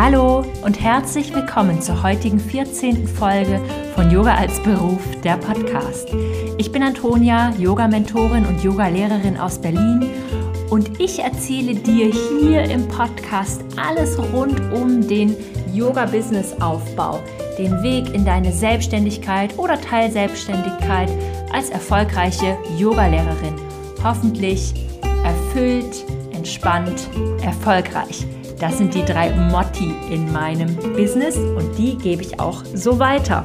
Hallo 0.00 0.44
und 0.62 0.80
herzlich 0.80 1.34
willkommen 1.34 1.82
zur 1.82 2.04
heutigen 2.04 2.38
14. 2.38 3.08
Folge 3.08 3.60
von 3.96 4.12
Yoga 4.12 4.36
als 4.36 4.62
Beruf, 4.62 5.00
der 5.24 5.36
Podcast. 5.38 6.08
Ich 6.56 6.70
bin 6.70 6.84
Antonia, 6.84 7.52
Yoga-Mentorin 7.58 8.46
und 8.46 8.62
Yoga-Lehrerin 8.62 9.36
aus 9.36 9.60
Berlin 9.60 10.08
und 10.70 11.00
ich 11.00 11.18
erzähle 11.18 11.74
dir 11.74 12.12
hier 12.12 12.62
im 12.70 12.86
Podcast 12.86 13.64
alles 13.76 14.16
rund 14.32 14.60
um 14.72 15.04
den 15.08 15.34
Yoga-Business-Aufbau, 15.74 17.18
den 17.58 17.82
Weg 17.82 18.14
in 18.14 18.24
deine 18.24 18.52
Selbstständigkeit 18.52 19.58
oder 19.58 19.80
Teilselbstständigkeit 19.80 21.10
als 21.52 21.70
erfolgreiche 21.70 22.56
Yogalehrerin. 22.78 23.56
Hoffentlich 24.04 24.74
erfüllt, 25.24 26.04
entspannt, 26.36 27.08
erfolgreich. 27.42 28.24
Das 28.60 28.78
sind 28.78 28.94
die 28.94 29.04
drei 29.04 29.30
Motti 29.30 29.94
in 30.10 30.32
meinem 30.32 30.74
Business 30.96 31.36
und 31.36 31.78
die 31.78 31.96
gebe 31.96 32.22
ich 32.22 32.40
auch 32.40 32.64
so 32.74 32.98
weiter. 32.98 33.44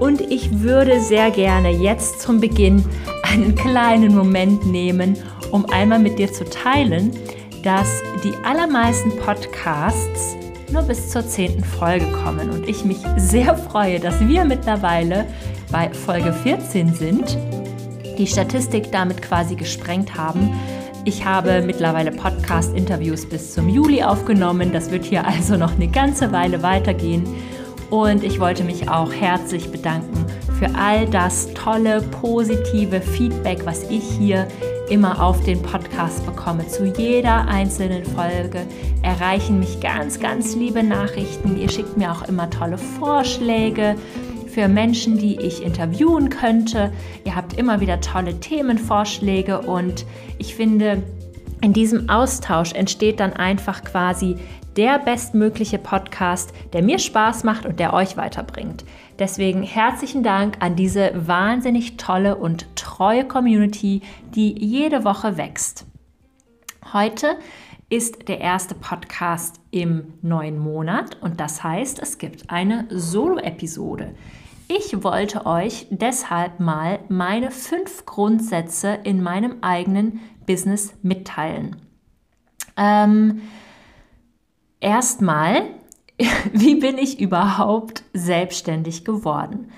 Und 0.00 0.20
ich 0.20 0.60
würde 0.60 1.00
sehr 1.00 1.30
gerne 1.30 1.70
jetzt 1.70 2.20
zum 2.20 2.40
Beginn 2.40 2.84
einen 3.22 3.54
kleinen 3.54 4.14
Moment 4.14 4.66
nehmen, 4.66 5.16
um 5.52 5.66
einmal 5.66 5.98
mit 5.98 6.18
dir 6.18 6.32
zu 6.32 6.44
teilen, 6.44 7.12
dass 7.62 8.02
die 8.24 8.32
allermeisten 8.44 9.16
Podcasts 9.18 10.36
nur 10.72 10.82
bis 10.82 11.10
zur 11.10 11.26
zehnten 11.26 11.64
Folge 11.64 12.06
kommen 12.24 12.50
und 12.50 12.68
ich 12.68 12.84
mich 12.84 12.98
sehr 13.16 13.56
freue, 13.56 14.00
dass 14.00 14.20
wir 14.20 14.44
mittlerweile 14.44 15.26
bei 15.70 15.90
Folge 15.90 16.32
14 16.32 16.94
sind, 16.94 17.36
die 18.18 18.26
Statistik 18.26 18.90
damit 18.92 19.22
quasi 19.22 19.54
gesprengt 19.54 20.14
haben. 20.14 20.52
Ich 21.04 21.24
habe 21.24 21.62
mittlerweile 21.62 22.12
Podcast-Interviews 22.12 23.24
bis 23.26 23.54
zum 23.54 23.70
Juli 23.70 24.02
aufgenommen. 24.02 24.70
Das 24.70 24.90
wird 24.90 25.06
hier 25.06 25.26
also 25.26 25.56
noch 25.56 25.72
eine 25.72 25.88
ganze 25.88 26.30
Weile 26.30 26.62
weitergehen. 26.62 27.24
Und 27.88 28.22
ich 28.22 28.38
wollte 28.38 28.64
mich 28.64 28.88
auch 28.88 29.12
herzlich 29.12 29.72
bedanken 29.72 30.26
für 30.58 30.74
all 30.74 31.06
das 31.06 31.52
tolle, 31.54 32.02
positive 32.02 33.00
Feedback, 33.00 33.64
was 33.64 33.84
ich 33.84 34.04
hier 34.04 34.46
immer 34.90 35.22
auf 35.22 35.42
den 35.44 35.62
Podcast 35.62 36.26
bekomme. 36.26 36.68
Zu 36.68 36.84
jeder 36.84 37.48
einzelnen 37.48 38.04
Folge 38.04 38.66
erreichen 39.02 39.58
mich 39.58 39.80
ganz, 39.80 40.20
ganz 40.20 40.54
liebe 40.54 40.82
Nachrichten. 40.82 41.58
Ihr 41.58 41.70
schickt 41.70 41.96
mir 41.96 42.12
auch 42.12 42.28
immer 42.28 42.50
tolle 42.50 42.76
Vorschläge 42.76 43.96
für 44.50 44.68
Menschen, 44.68 45.16
die 45.16 45.36
ich 45.38 45.62
interviewen 45.62 46.28
könnte. 46.28 46.92
Ihr 47.24 47.36
habt 47.36 47.54
immer 47.54 47.80
wieder 47.80 48.00
tolle 48.00 48.40
Themenvorschläge 48.40 49.60
und 49.60 50.04
ich 50.38 50.54
finde, 50.54 51.02
in 51.62 51.72
diesem 51.72 52.08
Austausch 52.08 52.72
entsteht 52.72 53.20
dann 53.20 53.32
einfach 53.32 53.84
quasi 53.84 54.36
der 54.76 54.98
bestmögliche 54.98 55.78
Podcast, 55.78 56.52
der 56.72 56.82
mir 56.82 56.98
Spaß 56.98 57.44
macht 57.44 57.66
und 57.66 57.80
der 57.80 57.92
euch 57.92 58.16
weiterbringt. 58.16 58.84
Deswegen 59.18 59.62
herzlichen 59.62 60.22
Dank 60.22 60.56
an 60.60 60.76
diese 60.76 61.12
wahnsinnig 61.14 61.96
tolle 61.96 62.36
und 62.36 62.66
treue 62.76 63.26
Community, 63.26 64.02
die 64.34 64.54
jede 64.58 65.04
Woche 65.04 65.36
wächst. 65.36 65.86
Heute 66.92 67.36
ist 67.90 68.28
der 68.28 68.40
erste 68.40 68.74
Podcast 68.74 69.60
im 69.70 70.14
neuen 70.22 70.58
Monat 70.58 71.18
und 71.20 71.40
das 71.40 71.62
heißt, 71.62 71.98
es 72.00 72.18
gibt 72.18 72.48
eine 72.48 72.86
Solo-Episode. 72.88 74.14
Ich 74.72 75.02
wollte 75.02 75.46
euch 75.46 75.88
deshalb 75.90 76.60
mal 76.60 77.00
meine 77.08 77.50
fünf 77.50 78.06
Grundsätze 78.06 78.98
in 79.02 79.20
meinem 79.20 79.56
eigenen 79.62 80.20
Business 80.46 80.94
mitteilen. 81.02 81.76
Ähm, 82.76 83.40
Erstmal, 84.80 85.62
wie 86.52 86.76
bin 86.76 86.96
ich 86.96 87.20
überhaupt 87.20 88.02
selbstständig 88.14 89.04
geworden? 89.04 89.70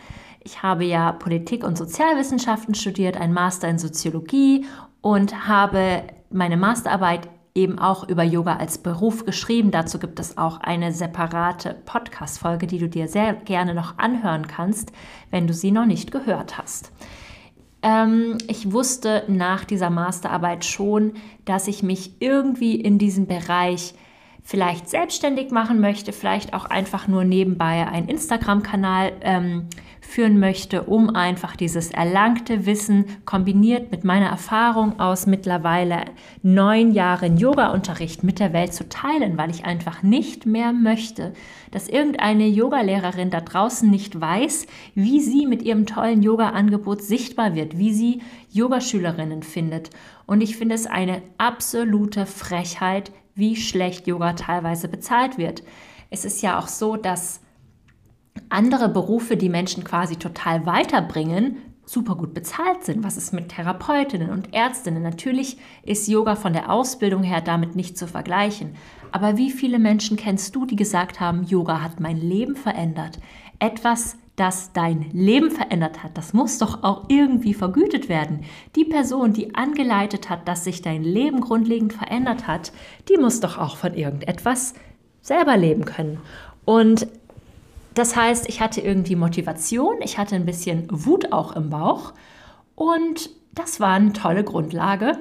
Ich 0.44 0.62
habe 0.62 0.84
ja 0.84 1.12
Politik 1.12 1.64
und 1.64 1.76
Sozialwissenschaften 1.76 2.74
studiert, 2.74 3.16
ein 3.16 3.32
Master 3.32 3.68
in 3.68 3.78
Soziologie 3.78 4.66
und 5.00 5.48
habe 5.48 6.04
meine 6.30 6.56
Masterarbeit 6.56 7.28
eben 7.54 7.78
auch 7.78 8.08
über 8.08 8.22
Yoga 8.22 8.56
als 8.56 8.78
Beruf 8.78 9.24
geschrieben. 9.24 9.70
Dazu 9.70 9.98
gibt 9.98 10.18
es 10.18 10.38
auch 10.38 10.60
eine 10.60 10.92
separate 10.92 11.76
Podcast-Folge, 11.84 12.66
die 12.66 12.78
du 12.78 12.88
dir 12.88 13.08
sehr 13.08 13.34
gerne 13.34 13.74
noch 13.74 13.98
anhören 13.98 14.46
kannst, 14.46 14.92
wenn 15.30 15.46
du 15.46 15.52
sie 15.52 15.70
noch 15.70 15.86
nicht 15.86 16.10
gehört 16.10 16.56
hast. 16.58 16.92
Ähm, 17.82 18.38
ich 18.48 18.72
wusste 18.72 19.24
nach 19.28 19.64
dieser 19.64 19.90
Masterarbeit 19.90 20.64
schon, 20.64 21.14
dass 21.44 21.68
ich 21.68 21.82
mich 21.82 22.14
irgendwie 22.20 22.76
in 22.76 22.98
diesem 22.98 23.26
Bereich 23.26 23.94
vielleicht 24.42 24.88
selbstständig 24.88 25.50
machen 25.50 25.80
möchte, 25.80 26.12
vielleicht 26.12 26.52
auch 26.52 26.64
einfach 26.64 27.08
nur 27.08 27.24
nebenbei 27.24 27.86
einen 27.86 28.08
Instagram-Kanal 28.08 29.12
ähm, 29.22 29.68
führen 30.00 30.40
möchte, 30.40 30.82
um 30.82 31.14
einfach 31.14 31.56
dieses 31.56 31.90
erlangte 31.90 32.66
Wissen 32.66 33.06
kombiniert 33.24 33.90
mit 33.92 34.04
meiner 34.04 34.26
Erfahrung 34.26 34.98
aus 35.00 35.26
mittlerweile 35.26 36.04
neun 36.42 36.92
Jahren 36.92 37.38
Yoga-Unterricht 37.38 38.24
mit 38.24 38.40
der 38.40 38.52
Welt 38.52 38.74
zu 38.74 38.88
teilen, 38.88 39.38
weil 39.38 39.50
ich 39.50 39.64
einfach 39.64 40.02
nicht 40.02 40.44
mehr 40.44 40.72
möchte, 40.72 41.32
dass 41.70 41.88
irgendeine 41.88 42.46
Yogalehrerin 42.46 43.30
da 43.30 43.40
draußen 43.40 43.88
nicht 43.88 44.20
weiß, 44.20 44.66
wie 44.94 45.20
sie 45.20 45.46
mit 45.46 45.62
ihrem 45.62 45.86
tollen 45.86 46.22
Yoga-Angebot 46.22 47.00
sichtbar 47.00 47.54
wird, 47.54 47.78
wie 47.78 47.94
sie 47.94 48.22
Yogaschülerinnen 48.50 49.42
findet. 49.42 49.90
Und 50.26 50.42
ich 50.42 50.56
finde 50.56 50.74
es 50.74 50.86
eine 50.86 51.22
absolute 51.38 52.26
Frechheit, 52.26 53.12
wie 53.34 53.56
schlecht 53.56 54.06
Yoga 54.06 54.34
teilweise 54.34 54.88
bezahlt 54.88 55.38
wird. 55.38 55.62
Es 56.10 56.24
ist 56.24 56.42
ja 56.42 56.58
auch 56.58 56.68
so, 56.68 56.96
dass 56.96 57.40
andere 58.48 58.88
Berufe, 58.88 59.36
die 59.36 59.48
Menschen 59.48 59.84
quasi 59.84 60.16
total 60.16 60.66
weiterbringen, 60.66 61.56
super 61.84 62.14
gut 62.16 62.34
bezahlt 62.34 62.84
sind. 62.84 63.04
Was 63.04 63.16
ist 63.16 63.32
mit 63.32 63.50
Therapeutinnen 63.50 64.30
und 64.30 64.54
Ärztinnen? 64.54 65.02
Natürlich 65.02 65.58
ist 65.82 66.08
Yoga 66.08 66.36
von 66.36 66.52
der 66.52 66.70
Ausbildung 66.70 67.22
her 67.22 67.40
damit 67.40 67.76
nicht 67.76 67.98
zu 67.98 68.06
vergleichen. 68.06 68.76
Aber 69.10 69.36
wie 69.36 69.50
viele 69.50 69.78
Menschen 69.78 70.16
kennst 70.16 70.54
du, 70.54 70.64
die 70.64 70.76
gesagt 70.76 71.20
haben, 71.20 71.44
Yoga 71.44 71.82
hat 71.82 72.00
mein 72.00 72.16
Leben 72.16 72.56
verändert? 72.56 73.18
Etwas, 73.58 74.16
das 74.36 74.72
dein 74.72 75.10
Leben 75.12 75.50
verändert 75.50 76.02
hat, 76.02 76.16
das 76.16 76.32
muss 76.32 76.58
doch 76.58 76.82
auch 76.82 77.04
irgendwie 77.08 77.52
vergütet 77.52 78.08
werden. 78.08 78.44
Die 78.76 78.84
Person, 78.84 79.32
die 79.34 79.54
angeleitet 79.54 80.30
hat, 80.30 80.48
dass 80.48 80.64
sich 80.64 80.80
dein 80.80 81.02
Leben 81.02 81.40
grundlegend 81.40 81.92
verändert 81.92 82.46
hat, 82.46 82.72
die 83.08 83.18
muss 83.18 83.40
doch 83.40 83.58
auch 83.58 83.76
von 83.76 83.94
irgendetwas 83.94 84.74
selber 85.20 85.56
leben 85.56 85.84
können. 85.84 86.18
Und 86.64 87.06
das 87.94 88.16
heißt, 88.16 88.48
ich 88.48 88.60
hatte 88.60 88.80
irgendwie 88.80 89.16
Motivation, 89.16 89.96
ich 90.00 90.16
hatte 90.16 90.34
ein 90.34 90.46
bisschen 90.46 90.86
Wut 90.90 91.32
auch 91.32 91.54
im 91.54 91.68
Bauch 91.68 92.14
und 92.74 93.30
das 93.54 93.80
war 93.80 93.94
eine 93.94 94.14
tolle 94.14 94.44
Grundlage, 94.44 95.18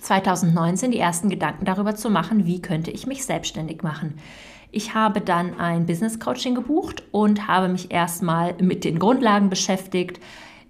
2019 0.00 0.90
die 0.90 0.98
ersten 0.98 1.28
Gedanken 1.28 1.64
darüber 1.64 1.94
zu 1.94 2.10
machen, 2.10 2.46
wie 2.46 2.62
könnte 2.62 2.90
ich 2.90 3.06
mich 3.06 3.24
selbstständig 3.24 3.82
machen. 3.82 4.18
Ich 4.70 4.94
habe 4.94 5.20
dann 5.20 5.58
ein 5.58 5.86
Business 5.86 6.20
Coaching 6.20 6.54
gebucht 6.54 7.02
und 7.10 7.48
habe 7.48 7.68
mich 7.68 7.90
erstmal 7.90 8.54
mit 8.60 8.84
den 8.84 8.98
Grundlagen 8.98 9.48
beschäftigt. 9.48 10.20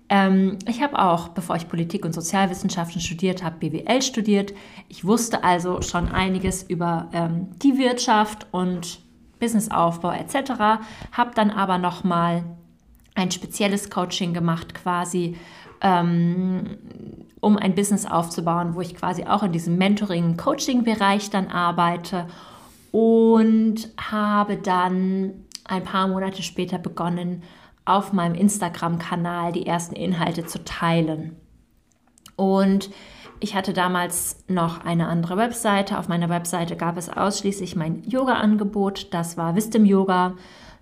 Ähm, 0.08 0.58
ich 0.66 0.82
habe 0.82 0.98
auch, 0.98 1.28
bevor 1.28 1.56
ich 1.56 1.68
Politik 1.68 2.04
und 2.04 2.12
Sozialwissenschaften 2.12 3.00
studiert 3.00 3.42
habe, 3.42 3.56
BWL 3.58 4.02
studiert. 4.02 4.54
Ich 4.88 5.04
wusste 5.04 5.42
also 5.44 5.82
schon 5.82 6.08
einiges 6.08 6.62
über 6.62 7.08
ähm, 7.12 7.48
die 7.60 7.76
Wirtschaft 7.76 8.46
und 8.52 9.00
Businessaufbau 9.40 10.12
etc. 10.12 10.52
Habe 11.12 11.30
dann 11.34 11.50
aber 11.50 11.78
nochmal 11.78 12.44
ein 13.14 13.30
spezielles 13.30 13.90
Coaching 13.90 14.32
gemacht, 14.32 14.74
quasi 14.74 15.36
ähm, 15.80 16.78
um 17.40 17.56
ein 17.56 17.74
Business 17.74 18.06
aufzubauen, 18.06 18.74
wo 18.74 18.80
ich 18.80 18.94
quasi 18.94 19.24
auch 19.24 19.42
in 19.42 19.52
diesem 19.52 19.78
Mentoring-Coaching-Bereich 19.78 21.30
dann 21.30 21.48
arbeite 21.48 22.26
und 22.92 23.88
habe 23.96 24.56
dann 24.56 25.44
ein 25.64 25.84
paar 25.84 26.08
Monate 26.08 26.42
später 26.42 26.78
begonnen, 26.78 27.42
auf 27.84 28.12
meinem 28.12 28.34
Instagram-Kanal 28.34 29.52
die 29.52 29.66
ersten 29.66 29.94
Inhalte 29.94 30.46
zu 30.46 30.64
teilen. 30.64 31.36
Und 32.36 32.90
ich 33.40 33.54
hatte 33.54 33.72
damals 33.72 34.44
noch 34.48 34.84
eine 34.84 35.08
andere 35.08 35.36
Webseite. 35.36 35.98
Auf 35.98 36.08
meiner 36.08 36.28
Webseite 36.28 36.76
gab 36.76 36.96
es 36.96 37.08
ausschließlich 37.08 37.76
mein 37.76 38.02
Yoga-Angebot. 38.04 39.14
Das 39.14 39.36
war 39.36 39.54
Wisdom 39.54 39.84
Yoga. 39.84 40.34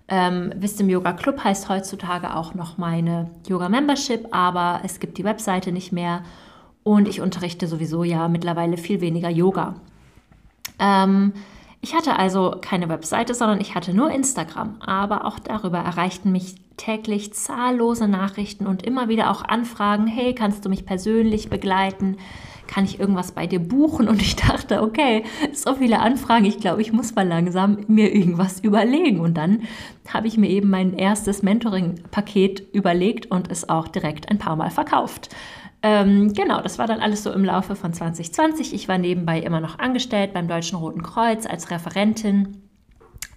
Ähm, 0.07 0.53
Wisdom 0.55 0.89
Yoga 0.89 1.13
Club 1.13 1.43
heißt 1.43 1.69
heutzutage 1.69 2.35
auch 2.35 2.53
noch 2.53 2.77
meine 2.77 3.29
Yoga 3.47 3.69
Membership, 3.69 4.27
aber 4.31 4.81
es 4.83 4.99
gibt 4.99 5.17
die 5.17 5.23
Webseite 5.23 5.71
nicht 5.71 5.91
mehr 5.91 6.23
und 6.95 7.07
ich 7.07 7.21
unterrichte 7.21 7.67
sowieso 7.67 8.03
ja 8.03 8.27
mittlerweile 8.27 8.77
viel 8.77 9.01
weniger 9.01 9.29
Yoga. 9.29 9.75
Ähm, 10.79 11.33
Ich 11.81 11.93
hatte 11.93 12.17
also 12.17 12.55
keine 12.59 12.89
Webseite, 12.89 13.33
sondern 13.35 13.61
ich 13.61 13.75
hatte 13.75 13.93
nur 13.93 14.09
Instagram. 14.09 14.77
Aber 14.81 15.25
auch 15.25 15.39
darüber 15.39 15.77
erreichten 15.77 16.31
mich 16.31 16.55
täglich 16.75 17.33
zahllose 17.33 18.07
Nachrichten 18.07 18.65
und 18.67 18.83
immer 18.83 19.09
wieder 19.09 19.29
auch 19.29 19.43
Anfragen, 19.43 20.07
hey, 20.07 20.33
kannst 20.33 20.65
du 20.65 20.69
mich 20.69 20.85
persönlich 20.85 21.49
begleiten? 21.49 22.17
Kann 22.65 22.83
ich 22.83 22.99
irgendwas 22.99 23.31
bei 23.31 23.47
dir 23.47 23.59
buchen? 23.59 24.09
Und 24.09 24.21
ich 24.21 24.35
dachte, 24.35 24.81
okay, 24.81 25.23
so 25.53 25.75
viele 25.75 25.99
Anfragen, 25.99 26.45
ich 26.45 26.59
glaube, 26.59 26.81
ich 26.81 26.91
muss 26.91 27.15
mal 27.15 27.27
langsam 27.27 27.77
mir 27.87 28.13
irgendwas 28.13 28.59
überlegen. 28.59 29.19
Und 29.19 29.35
dann 29.35 29.61
habe 30.11 30.27
ich 30.27 30.37
mir 30.37 30.49
eben 30.49 30.69
mein 30.69 30.93
erstes 30.93 31.43
Mentoring-Paket 31.43 32.73
überlegt 32.73 33.29
und 33.31 33.51
es 33.51 33.69
auch 33.69 33.87
direkt 33.87 34.29
ein 34.29 34.39
paar 34.39 34.55
Mal 34.55 34.71
verkauft. 34.71 35.29
Ähm, 35.83 36.33
genau, 36.33 36.61
das 36.61 36.79
war 36.79 36.87
dann 36.87 36.99
alles 36.99 37.23
so 37.23 37.31
im 37.31 37.45
Laufe 37.45 37.75
von 37.75 37.93
2020. 37.93 38.73
Ich 38.73 38.87
war 38.87 38.97
nebenbei 38.97 39.39
immer 39.39 39.59
noch 39.59 39.79
angestellt 39.79 40.33
beim 40.33 40.47
Deutschen 40.47 40.77
Roten 40.77 41.03
Kreuz 41.03 41.45
als 41.45 41.69
Referentin 41.69 42.63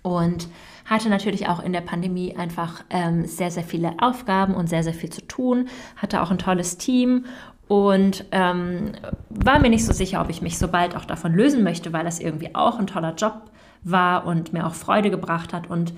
und 0.02 0.48
hatte 0.87 1.08
natürlich 1.08 1.48
auch 1.48 1.62
in 1.62 1.72
der 1.72 1.82
Pandemie 1.82 2.34
einfach 2.37 2.82
ähm, 2.90 3.26
sehr, 3.26 3.50
sehr 3.50 3.62
viele 3.62 3.94
Aufgaben 4.00 4.54
und 4.54 4.69
sehr, 4.69 4.82
sehr 4.82 4.94
viel 4.94 5.10
zu 5.10 5.26
tun, 5.26 5.69
hatte 5.96 6.22
auch 6.22 6.31
ein 6.31 6.38
tolles 6.38 6.78
Team 6.78 7.26
und 7.69 8.25
ähm, 8.32 8.92
war 9.28 9.60
mir 9.60 9.70
nicht 9.70 9.87
so 9.87 9.92
sicher, 9.92 10.20
ob 10.20 10.31
ich 10.31 10.42
mich 10.42 10.58
so 10.58 10.66
bald 10.66 10.96
auch 10.96 11.04
davon 11.04 11.34
lösen 11.34 11.62
möchte, 11.62 11.92
weil 11.92 12.04
das 12.04 12.19
irgendwie 12.19 12.54
auch 12.54 12.78
ein 12.78 12.88
toller 12.88 13.14
Job 13.14 13.50
war 13.84 14.26
und 14.26 14.52
mir 14.52 14.66
auch 14.66 14.75
Freude 14.75 15.10
gebracht 15.10 15.52
hat 15.52 15.70
und 15.70 15.92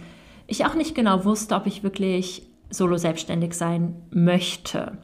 ich 0.47 0.67
auch 0.67 0.75
nicht 0.75 0.95
genau 0.95 1.25
wusste, 1.25 1.55
ob 1.55 1.67
ich 1.67 1.83
wirklich 1.83 2.47
solo 2.69 2.99
selbstständig 2.99 3.55
sein 3.55 3.97
möchte. 4.11 4.99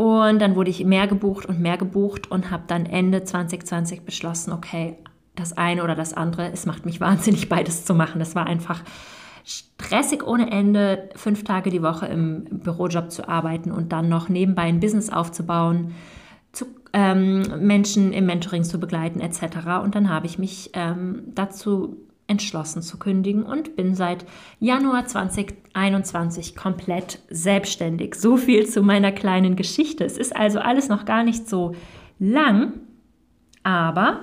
Und 0.00 0.38
dann 0.38 0.56
wurde 0.56 0.70
ich 0.70 0.82
mehr 0.82 1.06
gebucht 1.06 1.44
und 1.44 1.60
mehr 1.60 1.76
gebucht 1.76 2.30
und 2.30 2.50
habe 2.50 2.62
dann 2.66 2.86
Ende 2.86 3.22
2020 3.22 4.00
beschlossen, 4.00 4.50
okay, 4.50 4.96
das 5.36 5.58
eine 5.58 5.84
oder 5.84 5.94
das 5.94 6.14
andere. 6.14 6.50
Es 6.50 6.64
macht 6.64 6.86
mich 6.86 7.00
wahnsinnig, 7.02 7.50
beides 7.50 7.84
zu 7.84 7.92
machen. 7.92 8.18
Das 8.18 8.34
war 8.34 8.46
einfach 8.46 8.82
stressig 9.44 10.26
ohne 10.26 10.50
Ende, 10.50 11.10
fünf 11.16 11.44
Tage 11.44 11.68
die 11.68 11.82
Woche 11.82 12.06
im 12.06 12.44
Bürojob 12.44 13.10
zu 13.10 13.28
arbeiten 13.28 13.70
und 13.70 13.92
dann 13.92 14.08
noch 14.08 14.30
nebenbei 14.30 14.62
ein 14.62 14.80
Business 14.80 15.10
aufzubauen, 15.10 15.92
zu, 16.50 16.64
ähm, 16.94 17.42
Menschen 17.58 18.14
im 18.14 18.24
Mentoring 18.24 18.64
zu 18.64 18.80
begleiten 18.80 19.20
etc. 19.20 19.82
Und 19.84 19.94
dann 19.94 20.08
habe 20.08 20.24
ich 20.24 20.38
mich 20.38 20.70
ähm, 20.72 21.24
dazu 21.34 21.98
entschlossen 22.30 22.80
zu 22.80 22.98
kündigen 22.98 23.42
und 23.42 23.76
bin 23.76 23.94
seit 23.94 24.24
Januar 24.60 25.06
2021 25.06 26.54
komplett 26.56 27.18
selbstständig. 27.28 28.14
So 28.14 28.36
viel 28.36 28.66
zu 28.66 28.82
meiner 28.82 29.12
kleinen 29.12 29.56
Geschichte. 29.56 30.04
Es 30.04 30.16
ist 30.16 30.34
also 30.34 30.60
alles 30.60 30.88
noch 30.88 31.04
gar 31.04 31.24
nicht 31.24 31.48
so 31.48 31.74
lang, 32.18 32.74
aber 33.64 34.20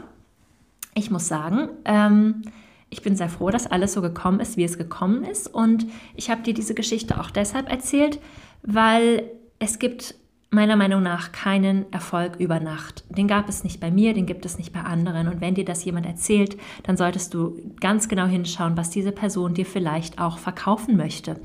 ich 0.95 1.11
muss 1.11 1.27
sagen, 1.27 1.69
ähm, 1.85 2.43
ich 2.89 3.01
bin 3.01 3.17
sehr 3.17 3.29
froh, 3.29 3.49
dass 3.49 3.67
alles 3.67 3.93
so 3.93 4.01
gekommen 4.01 4.39
ist, 4.39 4.55
wie 4.55 4.63
es 4.63 4.77
gekommen 4.77 5.23
ist. 5.25 5.53
Und 5.53 5.85
ich 6.15 6.29
habe 6.29 6.41
dir 6.41 6.53
diese 6.53 6.73
Geschichte 6.73 7.19
auch 7.19 7.29
deshalb 7.29 7.69
erzählt, 7.69 8.19
weil 8.63 9.29
es 9.59 9.79
gibt 9.79 10.15
meiner 10.49 10.75
Meinung 10.75 11.03
nach 11.03 11.31
keinen 11.31 11.91
Erfolg 11.91 12.37
über 12.37 12.59
Nacht. 12.59 13.03
Den 13.09 13.27
gab 13.27 13.49
es 13.49 13.63
nicht 13.63 13.79
bei 13.79 13.91
mir, 13.91 14.13
den 14.13 14.25
gibt 14.25 14.45
es 14.45 14.57
nicht 14.57 14.71
bei 14.71 14.81
anderen. 14.81 15.27
Und 15.27 15.41
wenn 15.41 15.55
dir 15.55 15.65
das 15.65 15.83
jemand 15.83 16.05
erzählt, 16.05 16.57
dann 16.83 16.95
solltest 16.95 17.33
du 17.33 17.57
ganz 17.81 18.07
genau 18.07 18.25
hinschauen, 18.25 18.77
was 18.77 18.89
diese 18.89 19.11
Person 19.11 19.53
dir 19.53 19.65
vielleicht 19.65 20.19
auch 20.19 20.37
verkaufen 20.37 20.95
möchte. 20.95 21.39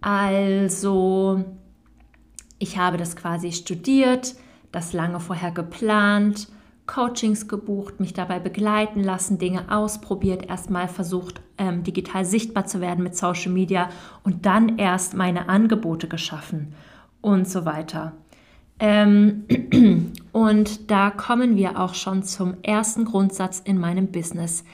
Also, 0.00 1.44
ich 2.58 2.78
habe 2.78 2.96
das 2.96 3.16
quasi 3.16 3.52
studiert, 3.52 4.34
das 4.72 4.92
lange 4.92 5.20
vorher 5.20 5.50
geplant 5.50 6.48
Coachings 6.86 7.48
gebucht, 7.48 7.98
mich 7.98 8.12
dabei 8.12 8.38
begleiten 8.38 9.02
lassen, 9.02 9.38
Dinge 9.38 9.70
ausprobiert, 9.70 10.46
erstmal 10.46 10.86
versucht, 10.86 11.40
ähm, 11.56 11.82
digital 11.82 12.26
sichtbar 12.26 12.66
zu 12.66 12.82
werden 12.82 13.02
mit 13.02 13.16
Social 13.16 13.52
Media 13.52 13.88
und 14.22 14.44
dann 14.44 14.76
erst 14.76 15.14
meine 15.14 15.48
Angebote 15.48 16.08
geschaffen 16.08 16.74
und 17.24 17.48
so 17.48 17.64
weiter. 17.64 18.12
Ähm, 18.78 19.44
und 20.32 20.90
da 20.90 21.10
kommen 21.10 21.56
wir 21.56 21.78
auch 21.80 21.94
schon 21.94 22.22
zum 22.22 22.54
ersten 22.62 23.04
Grundsatz 23.04 23.60
in 23.60 23.78
meinem 23.78 24.08
Business. 24.12 24.64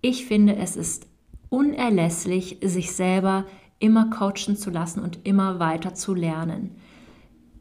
Ich 0.00 0.26
finde, 0.26 0.56
es 0.56 0.76
ist 0.76 1.06
unerlässlich, 1.48 2.58
sich 2.62 2.92
selber 2.92 3.44
immer 3.78 4.10
coachen 4.10 4.56
zu 4.56 4.70
lassen 4.70 5.00
und 5.00 5.26
immer 5.26 5.58
weiter 5.58 5.94
zu 5.94 6.14
lernen 6.14 6.76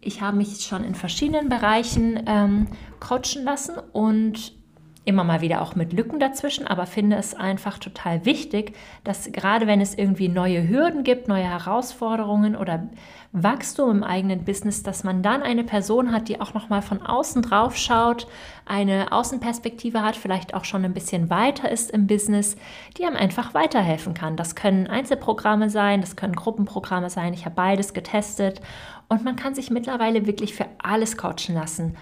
ich 0.02 0.22
habe 0.22 0.38
mich 0.38 0.62
schon 0.62 0.84
in 0.84 0.96
verschiedenen 0.96 1.48
Bereichen 1.48 2.22
ähm, 2.26 2.68
coachen 3.00 3.44
lassen 3.44 3.76
und 3.94 4.54
immer 5.03 5.24
mal 5.24 5.42
wieder 5.42 5.62
auch 5.62 5.75
mit 5.75 5.94
Lücken 5.94 6.19
dazwischen, 6.19 6.68
aber 6.68 6.86
finde 6.86 7.15
es 7.15 7.33
einfach 7.33 7.80
total 7.80 8.24
wichtig, 8.24 8.75
dass 9.03 9.31
gerade 9.31 9.65
wenn 9.65 9.81
es 9.81 9.95
irgendwie 9.95 10.30
neue 10.30 10.68
Hürden 10.68 11.03
gibt, 11.03 11.27
neue 11.27 11.44
Herausforderungen 11.44 12.56
oder 12.56 12.88
Wachstum 13.31 13.89
im 13.89 14.03
eigenen 14.03 14.44
Business, 14.45 14.83
dass 14.83 15.03
man 15.03 15.24
dann 15.24 15.42
eine 15.42 15.63
Person 15.63 16.12
hat, 16.12 16.27
die 16.30 16.39
auch 16.39 16.53
noch 16.53 16.69
mal 16.69 16.83
von 16.83 17.01
außen 17.01 17.42
drauf 17.42 17.77
schaut, 17.77 18.27
eine 18.65 19.12
Außenperspektive 19.12 20.03
hat, 20.03 20.15
vielleicht 20.15 20.53
auch 20.53 20.65
schon 20.65 20.86
ein 20.86 20.94
bisschen 20.94 21.31
weiter 21.31 21.71
ist 21.71 21.89
im 21.89 22.06
Business, 22.06 22.56
die 22.97 23.06
einem 23.06 23.15
einfach 23.15 23.56
weiterhelfen 23.56 24.13
kann. 24.13 24.38
Das 24.38 24.54
können 24.54 24.86
Einzelprogramme 24.86 25.71
sein, 25.71 26.01
das 26.01 26.15
können 26.15 26.36
Gruppenprogramme 26.36 27.09
sein. 27.09 27.33
Ich 27.33 27.45
habe 27.45 27.56
beides 27.56 27.94
getestet 27.94 28.62
und 29.07 29.24
man 29.24 29.36
kann 29.36 29.56
sich 29.56 29.71
mittlerweile 29.71 30.27
wirklich 30.27 30.54
für 30.54 30.68
alles 30.77 31.18
coachen 31.18 31.56
lassen. 31.56 31.95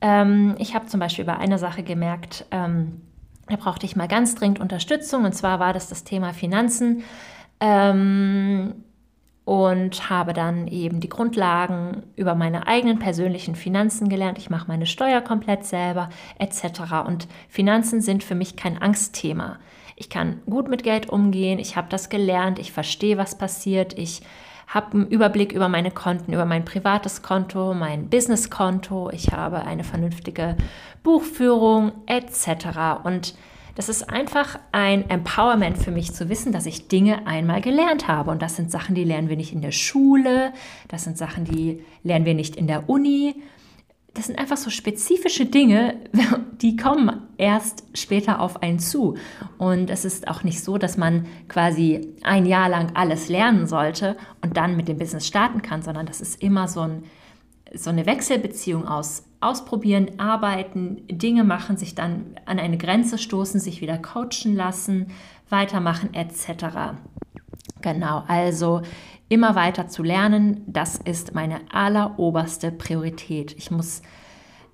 Ähm, 0.00 0.54
ich 0.58 0.74
habe 0.74 0.86
zum 0.86 1.00
Beispiel 1.00 1.24
bei 1.24 1.36
einer 1.36 1.58
Sache 1.58 1.82
gemerkt, 1.82 2.46
ähm, 2.50 3.02
da 3.48 3.56
brauchte 3.56 3.86
ich 3.86 3.96
mal 3.96 4.08
ganz 4.08 4.34
dringend 4.34 4.60
Unterstützung 4.60 5.24
und 5.24 5.34
zwar 5.34 5.58
war 5.58 5.72
das 5.72 5.88
das 5.88 6.04
Thema 6.04 6.32
Finanzen. 6.32 7.02
Ähm, 7.60 8.84
und 9.50 10.08
habe 10.08 10.32
dann 10.32 10.68
eben 10.68 11.00
die 11.00 11.08
Grundlagen 11.08 12.04
über 12.14 12.36
meine 12.36 12.68
eigenen 12.68 13.00
persönlichen 13.00 13.56
Finanzen 13.56 14.08
gelernt. 14.08 14.38
Ich 14.38 14.48
mache 14.48 14.68
meine 14.68 14.86
Steuer 14.86 15.22
komplett 15.22 15.64
selber 15.64 16.08
etc. 16.38 17.04
Und 17.04 17.26
Finanzen 17.48 18.00
sind 18.00 18.22
für 18.22 18.36
mich 18.36 18.54
kein 18.54 18.80
Angstthema. 18.80 19.58
Ich 19.96 20.08
kann 20.08 20.40
gut 20.48 20.68
mit 20.68 20.84
Geld 20.84 21.08
umgehen, 21.08 21.58
ich 21.58 21.76
habe 21.76 21.88
das 21.90 22.08
gelernt, 22.08 22.60
ich 22.60 22.70
verstehe, 22.70 23.18
was 23.18 23.36
passiert, 23.36 23.98
ich 23.98 24.22
habe 24.70 24.92
einen 24.92 25.08
Überblick 25.08 25.52
über 25.52 25.68
meine 25.68 25.90
Konten, 25.90 26.32
über 26.32 26.44
mein 26.44 26.64
privates 26.64 27.22
Konto, 27.22 27.74
mein 27.74 28.08
Businesskonto, 28.08 29.10
ich 29.10 29.32
habe 29.32 29.64
eine 29.64 29.82
vernünftige 29.82 30.56
Buchführung 31.02 31.92
etc. 32.06 33.02
Und 33.02 33.34
das 33.74 33.88
ist 33.88 34.08
einfach 34.08 34.58
ein 34.70 35.10
Empowerment 35.10 35.76
für 35.76 35.90
mich 35.90 36.14
zu 36.14 36.28
wissen, 36.28 36.52
dass 36.52 36.66
ich 36.66 36.86
Dinge 36.86 37.26
einmal 37.26 37.60
gelernt 37.60 38.06
habe. 38.06 38.30
Und 38.30 38.42
das 38.42 38.54
sind 38.54 38.70
Sachen, 38.70 38.94
die 38.94 39.04
lernen 39.04 39.28
wir 39.28 39.36
nicht 39.36 39.52
in 39.52 39.60
der 39.60 39.72
Schule, 39.72 40.52
das 40.86 41.02
sind 41.02 41.18
Sachen, 41.18 41.44
die 41.44 41.82
lernen 42.04 42.24
wir 42.24 42.34
nicht 42.34 42.54
in 42.54 42.68
der 42.68 42.88
Uni. 42.88 43.34
Das 44.14 44.26
sind 44.26 44.38
einfach 44.38 44.56
so 44.56 44.70
spezifische 44.70 45.46
Dinge, 45.46 45.96
die 46.60 46.76
kommen 46.76 47.22
erst 47.38 47.84
später 47.94 48.40
auf 48.40 48.62
einen 48.62 48.78
zu. 48.78 49.16
Und 49.56 49.88
es 49.88 50.04
ist 50.04 50.28
auch 50.28 50.42
nicht 50.42 50.62
so, 50.62 50.78
dass 50.78 50.96
man 50.96 51.26
quasi 51.48 52.14
ein 52.22 52.44
Jahr 52.44 52.68
lang 52.68 52.92
alles 52.94 53.28
lernen 53.28 53.66
sollte 53.66 54.16
und 54.42 54.56
dann 54.56 54.76
mit 54.76 54.88
dem 54.88 54.98
Business 54.98 55.26
starten 55.26 55.62
kann, 55.62 55.82
sondern 55.82 56.06
das 56.06 56.20
ist 56.20 56.42
immer 56.42 56.66
so, 56.66 56.80
ein, 56.80 57.04
so 57.72 57.90
eine 57.90 58.06
Wechselbeziehung 58.06 58.86
aus 58.86 59.24
ausprobieren, 59.40 60.18
arbeiten, 60.18 61.02
Dinge 61.08 61.44
machen, 61.44 61.76
sich 61.76 61.94
dann 61.94 62.36
an 62.44 62.58
eine 62.58 62.76
Grenze 62.76 63.16
stoßen, 63.16 63.58
sich 63.58 63.80
wieder 63.80 63.96
coachen 63.96 64.54
lassen, 64.54 65.06
weitermachen 65.48 66.12
etc. 66.12 66.98
Genau, 67.80 68.22
also 68.28 68.82
immer 69.30 69.54
weiter 69.54 69.88
zu 69.88 70.02
lernen, 70.02 70.62
das 70.66 70.96
ist 70.96 71.34
meine 71.34 71.60
alleroberste 71.72 72.70
Priorität. 72.70 73.54
Ich 73.56 73.70
muss 73.70 74.02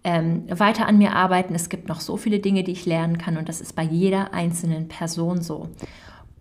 ähm, 0.03 0.45
weiter 0.49 0.87
an 0.87 0.99
mir 0.99 1.13
arbeiten. 1.13 1.55
Es 1.55 1.69
gibt 1.69 1.89
noch 1.89 2.01
so 2.01 2.17
viele 2.17 2.41
Dinge, 2.41 2.65
die 2.65 2.73
ich 2.73 2.87
lernen 2.87 3.19
kann 3.19 3.37
und 3.37 3.49
das 3.49 3.61
ist 3.61 3.77
bei 3.77 3.83
jeder 3.83 4.33
einzelnen 4.35 4.89
Person 4.89 5.43
so. 5.43 5.69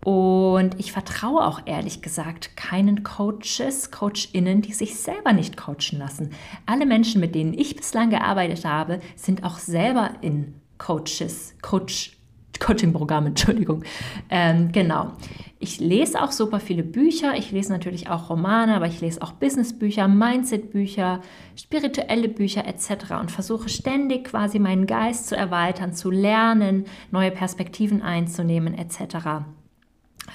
Und 0.02 0.78
ich 0.78 0.92
vertraue 0.92 1.44
auch 1.44 1.60
ehrlich 1.66 2.00
gesagt 2.00 2.56
keinen 2.56 3.02
Coaches, 3.02 3.90
Coachinnen, 3.90 4.62
die 4.62 4.72
sich 4.72 4.96
selber 4.96 5.32
nicht 5.32 5.56
coachen 5.56 5.98
lassen. 5.98 6.30
Alle 6.64 6.86
Menschen, 6.86 7.20
mit 7.20 7.34
denen 7.34 7.52
ich 7.52 7.76
bislang 7.76 8.10
gearbeitet 8.10 8.64
habe, 8.64 9.00
sind 9.16 9.44
auch 9.44 9.58
selber 9.58 10.12
in 10.22 10.54
Coaches, 10.78 11.54
Coach, 11.60 12.16
Coaching-Programme, 12.60 13.28
Entschuldigung. 13.30 13.82
Ähm, 14.30 14.70
genau. 14.72 15.12
Ich 15.58 15.80
lese 15.80 16.22
auch 16.22 16.32
super 16.32 16.60
viele 16.60 16.82
Bücher. 16.82 17.34
Ich 17.36 17.50
lese 17.50 17.72
natürlich 17.72 18.10
auch 18.10 18.28
Romane, 18.28 18.74
aber 18.76 18.86
ich 18.86 19.00
lese 19.00 19.22
auch 19.22 19.32
Businessbücher, 19.32 20.06
Mindset-Bücher, 20.06 21.22
spirituelle 21.56 22.28
Bücher 22.28 22.66
etc. 22.66 23.12
und 23.20 23.30
versuche 23.30 23.70
ständig 23.70 24.24
quasi 24.24 24.58
meinen 24.58 24.86
Geist 24.86 25.28
zu 25.28 25.36
erweitern, 25.36 25.94
zu 25.94 26.10
lernen, 26.10 26.84
neue 27.10 27.30
Perspektiven 27.30 28.02
einzunehmen 28.02 28.74
etc. 28.74 29.46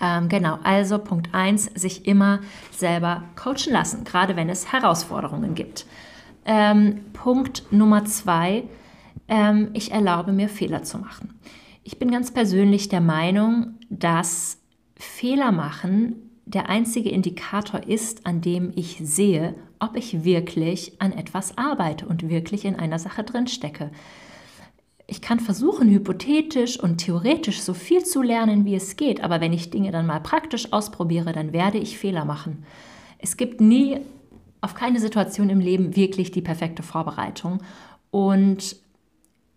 Ähm, 0.01 0.27
genau, 0.27 0.57
also 0.63 0.97
Punkt 0.97 1.29
1, 1.33 1.65
sich 1.75 2.07
immer 2.07 2.39
selber 2.71 3.23
coachen 3.35 3.73
lassen, 3.73 4.03
gerade 4.03 4.35
wenn 4.35 4.49
es 4.49 4.71
Herausforderungen 4.71 5.53
gibt. 5.53 5.85
Ähm, 6.45 7.01
Punkt 7.13 7.71
Nummer 7.71 8.05
2, 8.05 8.63
ähm, 9.27 9.69
ich 9.73 9.91
erlaube 9.91 10.31
mir 10.31 10.49
Fehler 10.49 10.81
zu 10.81 10.97
machen. 10.97 11.39
Ich 11.83 11.99
bin 11.99 12.09
ganz 12.09 12.31
persönlich 12.31 12.89
der 12.89 13.01
Meinung, 13.01 13.75
dass 13.89 14.60
Fehler 15.03 15.51
machen 15.51 16.27
der 16.45 16.69
einzige 16.69 17.09
Indikator 17.09 17.87
ist, 17.87 18.25
an 18.25 18.41
dem 18.41 18.71
ich 18.75 18.97
sehe, 19.01 19.55
ob 19.79 19.95
ich 19.95 20.23
wirklich 20.23 20.99
an 21.01 21.13
etwas 21.13 21.57
arbeite 21.57 22.05
und 22.05 22.29
wirklich 22.29 22.65
in 22.65 22.75
einer 22.75 22.99
Sache 22.99 23.23
drin 23.23 23.47
stecke. 23.47 23.91
Ich 25.07 25.21
kann 25.21 25.39
versuchen, 25.39 25.89
hypothetisch 25.89 26.79
und 26.79 26.97
theoretisch 26.97 27.61
so 27.61 27.73
viel 27.73 28.03
zu 28.03 28.21
lernen, 28.21 28.65
wie 28.65 28.75
es 28.75 28.95
geht, 28.95 29.23
aber 29.23 29.41
wenn 29.41 29.53
ich 29.53 29.69
Dinge 29.69 29.91
dann 29.91 30.05
mal 30.05 30.19
praktisch 30.19 30.71
ausprobiere, 30.73 31.31
dann 31.33 31.53
werde 31.53 31.77
ich 31.77 31.97
Fehler 31.97 32.25
machen. 32.25 32.65
Es 33.17 33.37
gibt 33.37 33.61
nie 33.61 33.99
auf 34.61 34.73
keine 34.73 34.99
Situation 34.99 35.49
im 35.49 35.59
Leben 35.59 35.95
wirklich 35.95 36.31
die 36.31 36.41
perfekte 36.41 36.83
Vorbereitung. 36.83 37.59
Und 38.09 38.75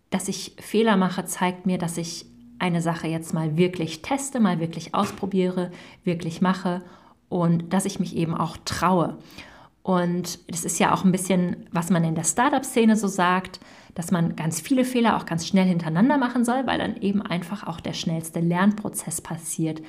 dass 0.09 0.27
ich 0.27 0.55
Fehler 0.59 0.97
mache, 0.97 1.25
zeigt 1.25 1.65
mir, 1.65 1.77
dass 1.77 1.97
ich 1.97 2.25
eine 2.59 2.81
Sache 2.81 3.07
jetzt 3.07 3.33
mal 3.33 3.57
wirklich 3.57 4.01
teste, 4.01 4.39
mal 4.39 4.59
wirklich 4.59 4.93
ausprobiere, 4.95 5.71
wirklich 6.03 6.41
mache 6.41 6.81
und 7.29 7.73
dass 7.73 7.85
ich 7.85 7.99
mich 7.99 8.15
eben 8.15 8.35
auch 8.35 8.57
traue. 8.65 9.17
Und 9.83 10.39
das 10.51 10.65
ist 10.65 10.79
ja 10.79 10.93
auch 10.93 11.03
ein 11.03 11.11
bisschen, 11.11 11.67
was 11.71 11.91
man 11.91 12.03
in 12.03 12.15
der 12.15 12.23
Startup-Szene 12.23 12.95
so 12.95 13.07
sagt, 13.07 13.59
dass 13.93 14.09
man 14.09 14.35
ganz 14.35 14.59
viele 14.59 14.83
Fehler 14.83 15.15
auch 15.15 15.25
ganz 15.25 15.45
schnell 15.45 15.65
hintereinander 15.65 16.17
machen 16.17 16.43
soll, 16.43 16.65
weil 16.65 16.79
dann 16.79 16.97
eben 16.97 17.21
einfach 17.21 17.67
auch 17.67 17.79
der 17.79 17.93
schnellste 17.93 18.39
Lernprozess 18.39 19.21
passiert. 19.21 19.81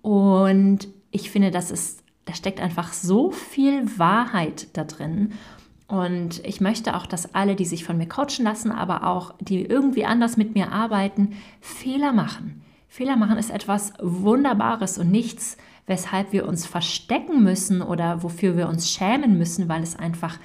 Und 0.00 0.88
ich 1.10 1.30
finde, 1.30 1.50
das 1.50 1.70
ist, 1.70 2.02
da 2.24 2.34
steckt 2.34 2.60
einfach 2.60 2.92
so 2.92 3.30
viel 3.30 3.98
Wahrheit 3.98 4.68
da 4.74 4.84
drin. 4.84 5.32
Und 5.92 6.42
ich 6.46 6.62
möchte 6.62 6.96
auch, 6.96 7.04
dass 7.04 7.34
alle, 7.34 7.54
die 7.54 7.66
sich 7.66 7.84
von 7.84 7.98
mir 7.98 8.08
coachen 8.08 8.44
lassen, 8.44 8.72
aber 8.72 9.06
auch 9.06 9.34
die 9.40 9.62
irgendwie 9.62 10.06
anders 10.06 10.38
mit 10.38 10.54
mir 10.54 10.72
arbeiten, 10.72 11.34
Fehler 11.60 12.14
machen. 12.14 12.62
Fehler 12.88 13.16
machen 13.16 13.36
ist 13.36 13.50
etwas 13.50 13.92
Wunderbares 14.00 14.96
und 14.96 15.10
nichts, 15.10 15.58
weshalb 15.86 16.32
wir 16.32 16.48
uns 16.48 16.64
verstecken 16.64 17.42
müssen 17.42 17.82
oder 17.82 18.22
wofür 18.22 18.56
wir 18.56 18.70
uns 18.70 18.90
schämen 18.90 19.36
müssen, 19.36 19.68
weil 19.68 19.82
es 19.82 19.94
einfach 19.94 20.38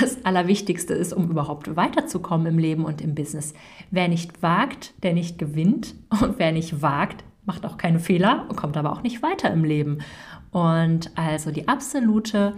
das 0.00 0.24
Allerwichtigste 0.24 0.94
ist, 0.94 1.12
um 1.12 1.28
überhaupt 1.28 1.76
weiterzukommen 1.76 2.46
im 2.46 2.58
Leben 2.58 2.86
und 2.86 3.02
im 3.02 3.14
Business. 3.14 3.52
Wer 3.90 4.08
nicht 4.08 4.42
wagt, 4.42 4.94
der 5.02 5.12
nicht 5.12 5.36
gewinnt. 5.36 5.94
Und 6.08 6.38
wer 6.38 6.52
nicht 6.52 6.80
wagt, 6.80 7.22
macht 7.44 7.66
auch 7.66 7.76
keine 7.76 8.00
Fehler 8.00 8.46
und 8.48 8.56
kommt 8.56 8.78
aber 8.78 8.92
auch 8.92 9.02
nicht 9.02 9.22
weiter 9.22 9.52
im 9.52 9.62
Leben. 9.62 9.98
Und 10.52 11.10
also 11.18 11.50
die 11.50 11.68
absolute 11.68 12.54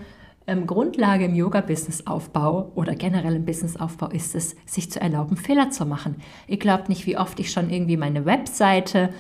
ähm, 0.49 0.67
Grundlage 0.67 1.27
im 1.27 1.35
Yoga-Business-Aufbau 1.35 2.73
oder 2.75 2.95
generell 2.95 3.37
im 3.37 3.45
Business-Aufbau 3.45 4.09
ist 4.09 4.35
es, 4.35 4.57
sich 4.67 4.91
zu 4.91 5.01
erlauben, 5.01 5.37
Fehler 5.37 5.71
zu 5.71 5.87
machen. 5.87 6.17
Ihr 6.47 6.59
glaubt 6.59 6.89
nicht, 6.89 7.07
wie 7.07 7.17
oft 7.17 7.39
ich 7.39 7.53
schon 7.53 7.71
irgendwie 7.71 7.97
meine 7.97 8.25
Webseite 8.25 9.11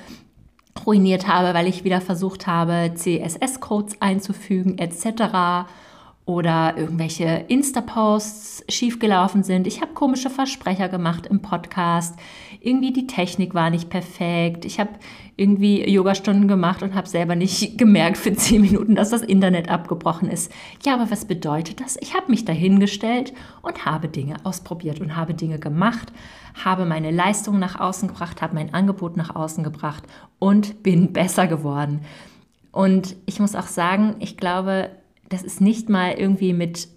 ruiniert 0.86 1.26
habe, 1.26 1.54
weil 1.54 1.66
ich 1.66 1.84
wieder 1.84 2.00
versucht 2.00 2.46
habe, 2.46 2.92
CSS-Codes 2.94 4.00
einzufügen 4.00 4.78
etc 4.78 5.66
oder 6.28 6.76
irgendwelche 6.76 7.46
Insta-Posts 7.48 8.64
schiefgelaufen 8.68 9.42
sind. 9.42 9.66
Ich 9.66 9.80
habe 9.80 9.94
komische 9.94 10.28
Versprecher 10.28 10.90
gemacht 10.90 11.26
im 11.26 11.40
Podcast. 11.40 12.18
Irgendwie 12.60 12.92
die 12.92 13.06
Technik 13.06 13.54
war 13.54 13.70
nicht 13.70 13.88
perfekt. 13.88 14.66
Ich 14.66 14.78
habe 14.78 14.90
irgendwie 15.38 15.88
Yogastunden 15.88 16.46
gemacht 16.46 16.82
und 16.82 16.94
habe 16.94 17.08
selber 17.08 17.34
nicht 17.34 17.78
gemerkt 17.78 18.18
für 18.18 18.34
zehn 18.34 18.60
Minuten, 18.60 18.94
dass 18.94 19.08
das 19.08 19.22
Internet 19.22 19.70
abgebrochen 19.70 20.28
ist. 20.28 20.52
Ja, 20.84 20.92
aber 20.92 21.10
was 21.10 21.24
bedeutet 21.24 21.80
das? 21.80 21.96
Ich 22.02 22.12
habe 22.14 22.30
mich 22.30 22.44
dahingestellt 22.44 23.32
und 23.62 23.86
habe 23.86 24.08
Dinge 24.08 24.36
ausprobiert 24.44 25.00
und 25.00 25.16
habe 25.16 25.32
Dinge 25.32 25.58
gemacht, 25.58 26.12
habe 26.62 26.84
meine 26.84 27.10
Leistung 27.10 27.58
nach 27.58 27.80
außen 27.80 28.06
gebracht, 28.06 28.42
habe 28.42 28.54
mein 28.54 28.74
Angebot 28.74 29.16
nach 29.16 29.34
außen 29.34 29.64
gebracht 29.64 30.02
und 30.38 30.82
bin 30.82 31.14
besser 31.14 31.46
geworden. 31.46 32.02
Und 32.70 33.16
ich 33.24 33.40
muss 33.40 33.54
auch 33.54 33.66
sagen, 33.66 34.16
ich 34.18 34.36
glaube, 34.36 34.90
das 35.28 35.42
ist 35.42 35.60
nicht 35.60 35.88
mal 35.88 36.12
irgendwie 36.12 36.52
mit 36.52 36.88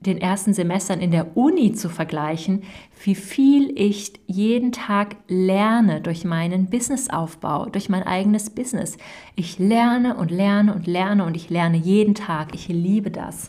den 0.00 0.18
ersten 0.18 0.52
Semestern 0.52 1.00
in 1.00 1.10
der 1.10 1.36
Uni 1.36 1.72
zu 1.72 1.88
vergleichen, 1.88 2.62
wie 3.02 3.14
viel 3.14 3.72
ich 3.78 4.12
jeden 4.26 4.72
Tag 4.72 5.16
lerne 5.28 6.00
durch 6.00 6.24
meinen 6.24 6.66
Businessaufbau, 6.66 7.66
durch 7.66 7.88
mein 7.88 8.02
eigenes 8.02 8.50
Business. 8.50 8.98
Ich 9.34 9.58
lerne 9.58 10.16
und 10.16 10.30
lerne 10.30 10.74
und 10.74 10.86
lerne 10.86 11.24
und 11.24 11.36
ich 11.36 11.48
lerne 11.48 11.78
jeden 11.78 12.14
Tag. 12.14 12.54
Ich 12.54 12.68
liebe 12.68 13.10
das, 13.10 13.48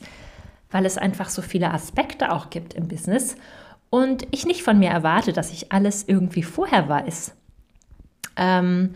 weil 0.72 0.86
es 0.86 0.98
einfach 0.98 1.30
so 1.30 1.42
viele 1.42 1.72
Aspekte 1.74 2.32
auch 2.32 2.50
gibt 2.50 2.74
im 2.74 2.88
Business 2.88 3.36
und 3.90 4.26
ich 4.32 4.46
nicht 4.46 4.64
von 4.64 4.80
mir 4.80 4.90
erwarte, 4.90 5.34
dass 5.34 5.52
ich 5.52 5.72
alles 5.72 6.06
irgendwie 6.08 6.44
vorher 6.44 6.88
weiß. 6.88 7.36
Ähm, 8.38 8.96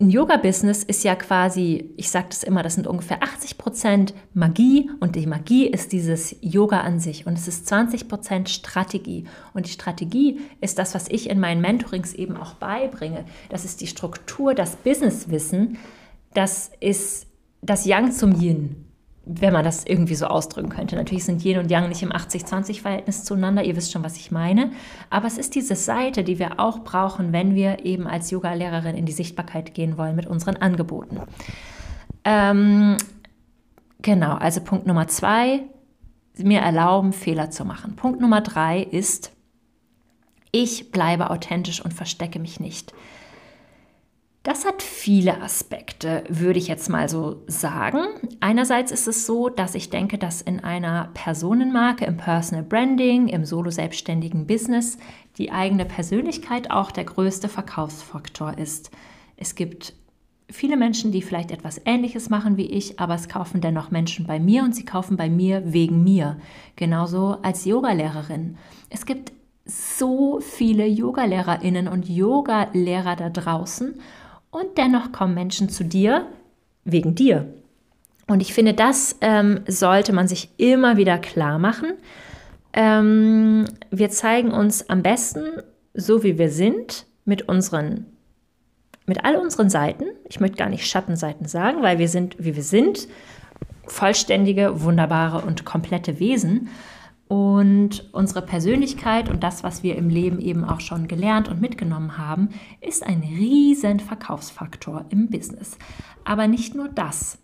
ein 0.00 0.10
Yoga-Business 0.10 0.84
ist 0.84 1.02
ja 1.02 1.16
quasi, 1.16 1.92
ich 1.96 2.08
sage 2.10 2.28
das 2.28 2.44
immer, 2.44 2.62
das 2.62 2.74
sind 2.74 2.86
ungefähr 2.86 3.20
80 3.20 3.58
Prozent 3.58 4.14
Magie 4.32 4.90
und 5.00 5.16
die 5.16 5.26
Magie 5.26 5.66
ist 5.66 5.90
dieses 5.90 6.36
Yoga 6.40 6.82
an 6.82 7.00
sich 7.00 7.26
und 7.26 7.36
es 7.36 7.48
ist 7.48 7.66
20 7.66 8.08
Prozent 8.08 8.48
Strategie. 8.48 9.24
Und 9.54 9.66
die 9.66 9.72
Strategie 9.72 10.40
ist 10.60 10.78
das, 10.78 10.94
was 10.94 11.08
ich 11.08 11.28
in 11.28 11.40
meinen 11.40 11.60
Mentorings 11.60 12.14
eben 12.14 12.36
auch 12.36 12.54
beibringe. 12.54 13.24
Das 13.48 13.64
ist 13.64 13.80
die 13.80 13.88
Struktur, 13.88 14.54
das 14.54 14.76
Businesswissen, 14.76 15.78
das 16.32 16.70
ist 16.78 17.26
das 17.60 17.84
Yang 17.84 18.12
zum 18.12 18.40
Yin 18.40 18.87
wenn 19.30 19.52
man 19.52 19.62
das 19.62 19.84
irgendwie 19.84 20.14
so 20.14 20.26
ausdrücken 20.26 20.70
könnte. 20.70 20.96
Natürlich 20.96 21.24
sind 21.24 21.44
Yin 21.44 21.58
und 21.58 21.70
Yang 21.70 21.90
nicht 21.90 22.02
im 22.02 22.10
80-20-Verhältnis 22.10 23.24
zueinander, 23.24 23.62
ihr 23.62 23.76
wisst 23.76 23.92
schon, 23.92 24.02
was 24.02 24.16
ich 24.16 24.30
meine. 24.30 24.70
Aber 25.10 25.26
es 25.26 25.36
ist 25.36 25.54
diese 25.54 25.76
Seite, 25.76 26.24
die 26.24 26.38
wir 26.38 26.58
auch 26.58 26.78
brauchen, 26.80 27.32
wenn 27.32 27.54
wir 27.54 27.84
eben 27.84 28.06
als 28.06 28.30
Yoga-Lehrerin 28.30 28.96
in 28.96 29.04
die 29.04 29.12
Sichtbarkeit 29.12 29.74
gehen 29.74 29.98
wollen 29.98 30.16
mit 30.16 30.26
unseren 30.26 30.56
Angeboten. 30.56 31.20
Ähm, 32.24 32.96
genau, 34.00 34.34
also 34.34 34.62
Punkt 34.62 34.86
Nummer 34.86 35.08
zwei, 35.08 35.60
mir 36.38 36.60
erlauben, 36.60 37.12
Fehler 37.12 37.50
zu 37.50 37.66
machen. 37.66 37.96
Punkt 37.96 38.20
Nummer 38.22 38.40
drei 38.40 38.82
ist, 38.82 39.32
ich 40.52 40.90
bleibe 40.90 41.28
authentisch 41.28 41.84
und 41.84 41.92
verstecke 41.92 42.38
mich 42.38 42.60
nicht. 42.60 42.94
Das 44.48 44.64
hat 44.64 44.80
viele 44.80 45.42
Aspekte, 45.42 46.24
würde 46.30 46.58
ich 46.58 46.68
jetzt 46.68 46.88
mal 46.88 47.10
so 47.10 47.42
sagen. 47.48 48.00
Einerseits 48.40 48.90
ist 48.90 49.06
es 49.06 49.26
so, 49.26 49.50
dass 49.50 49.74
ich 49.74 49.90
denke, 49.90 50.16
dass 50.16 50.40
in 50.40 50.60
einer 50.60 51.10
Personenmarke, 51.12 52.06
im 52.06 52.16
Personal 52.16 52.64
Branding, 52.64 53.28
im 53.28 53.44
solo-selbstständigen 53.44 54.46
Business 54.46 54.96
die 55.36 55.52
eigene 55.52 55.84
Persönlichkeit 55.84 56.70
auch 56.70 56.90
der 56.90 57.04
größte 57.04 57.50
Verkaufsfaktor 57.50 58.56
ist. 58.56 58.90
Es 59.36 59.54
gibt 59.54 59.92
viele 60.48 60.78
Menschen, 60.78 61.12
die 61.12 61.20
vielleicht 61.20 61.50
etwas 61.50 61.82
Ähnliches 61.84 62.30
machen 62.30 62.56
wie 62.56 62.70
ich, 62.70 62.98
aber 62.98 63.16
es 63.16 63.28
kaufen 63.28 63.60
dennoch 63.60 63.90
Menschen 63.90 64.26
bei 64.26 64.40
mir 64.40 64.62
und 64.62 64.74
sie 64.74 64.86
kaufen 64.86 65.18
bei 65.18 65.28
mir 65.28 65.74
wegen 65.74 66.02
mir. 66.04 66.38
Genauso 66.74 67.36
als 67.42 67.66
Yogalehrerin. 67.66 68.56
Es 68.88 69.04
gibt 69.04 69.30
so 69.66 70.40
viele 70.40 70.86
Yogalehrerinnen 70.86 71.86
und 71.86 72.08
Yogalehrer 72.08 73.14
da 73.14 73.28
draußen 73.28 74.00
und 74.50 74.78
dennoch 74.78 75.12
kommen 75.12 75.34
Menschen 75.34 75.68
zu 75.68 75.84
dir 75.84 76.26
wegen 76.84 77.14
dir. 77.14 77.46
Und 78.26 78.40
ich 78.40 78.52
finde, 78.52 78.74
das 78.74 79.16
ähm, 79.20 79.60
sollte 79.66 80.12
man 80.12 80.28
sich 80.28 80.50
immer 80.58 80.96
wieder 80.96 81.18
klar 81.18 81.58
machen. 81.58 81.94
Ähm, 82.72 83.64
wir 83.90 84.10
zeigen 84.10 84.52
uns 84.52 84.88
am 84.90 85.02
besten 85.02 85.44
so, 85.94 86.22
wie 86.22 86.38
wir 86.38 86.50
sind, 86.50 87.06
mit 87.24 87.48
unseren, 87.48 88.06
mit 89.06 89.24
all 89.24 89.36
unseren 89.36 89.70
Seiten. 89.70 90.04
Ich 90.28 90.40
möchte 90.40 90.56
gar 90.56 90.68
nicht 90.68 90.86
Schattenseiten 90.86 91.46
sagen, 91.46 91.82
weil 91.82 91.98
wir 91.98 92.08
sind, 92.08 92.36
wie 92.38 92.54
wir 92.54 92.62
sind, 92.62 93.08
vollständige, 93.86 94.82
wunderbare 94.82 95.46
und 95.46 95.64
komplette 95.64 96.20
Wesen. 96.20 96.68
Und 97.28 98.08
unsere 98.12 98.40
Persönlichkeit 98.40 99.28
und 99.28 99.42
das, 99.42 99.62
was 99.62 99.82
wir 99.82 99.96
im 99.96 100.08
Leben 100.08 100.40
eben 100.40 100.64
auch 100.64 100.80
schon 100.80 101.08
gelernt 101.08 101.48
und 101.48 101.60
mitgenommen 101.60 102.16
haben, 102.16 102.48
ist 102.80 103.06
ein 103.06 103.20
riesen 103.20 104.00
Verkaufsfaktor 104.00 105.04
im 105.10 105.28
Business. 105.28 105.76
Aber 106.24 106.48
nicht 106.48 106.74
nur 106.74 106.88
das. 106.88 107.38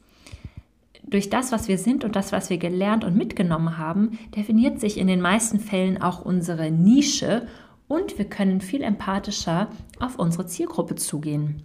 Durch 1.02 1.28
das, 1.28 1.52
was 1.52 1.68
wir 1.68 1.76
sind 1.76 2.02
und 2.02 2.16
das, 2.16 2.32
was 2.32 2.48
wir 2.48 2.56
gelernt 2.56 3.04
und 3.04 3.14
mitgenommen 3.14 3.76
haben, 3.76 4.18
definiert 4.34 4.80
sich 4.80 4.96
in 4.96 5.06
den 5.06 5.20
meisten 5.20 5.60
Fällen 5.60 6.00
auch 6.00 6.24
unsere 6.24 6.70
Nische 6.70 7.46
und 7.86 8.16
wir 8.16 8.24
können 8.24 8.62
viel 8.62 8.82
empathischer 8.82 9.68
auf 10.00 10.18
unsere 10.18 10.46
Zielgruppe 10.46 10.94
zugehen. 10.94 11.62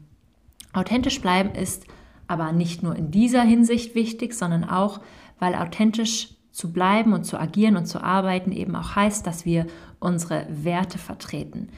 Authentisch 0.73 1.21
bleiben 1.21 1.55
ist 1.55 1.85
aber 2.27 2.51
nicht 2.51 2.83
nur 2.83 2.95
in 2.97 3.11
dieser 3.11 3.41
Hinsicht 3.41 3.95
wichtig, 3.95 4.33
sondern 4.33 4.65
auch, 4.65 4.99
weil 5.39 5.55
authentisch 5.55 6.35
zu 6.51 6.73
bleiben 6.73 7.13
und 7.13 7.25
zu 7.25 7.39
agieren 7.39 7.77
und 7.77 7.85
zu 7.85 8.03
arbeiten 8.03 8.51
eben 8.51 8.75
auch 8.75 8.95
heißt, 8.95 9.25
dass 9.25 9.45
wir 9.45 9.67
unsere 9.99 10.45
Werte 10.49 10.97
vertreten. 10.97 11.69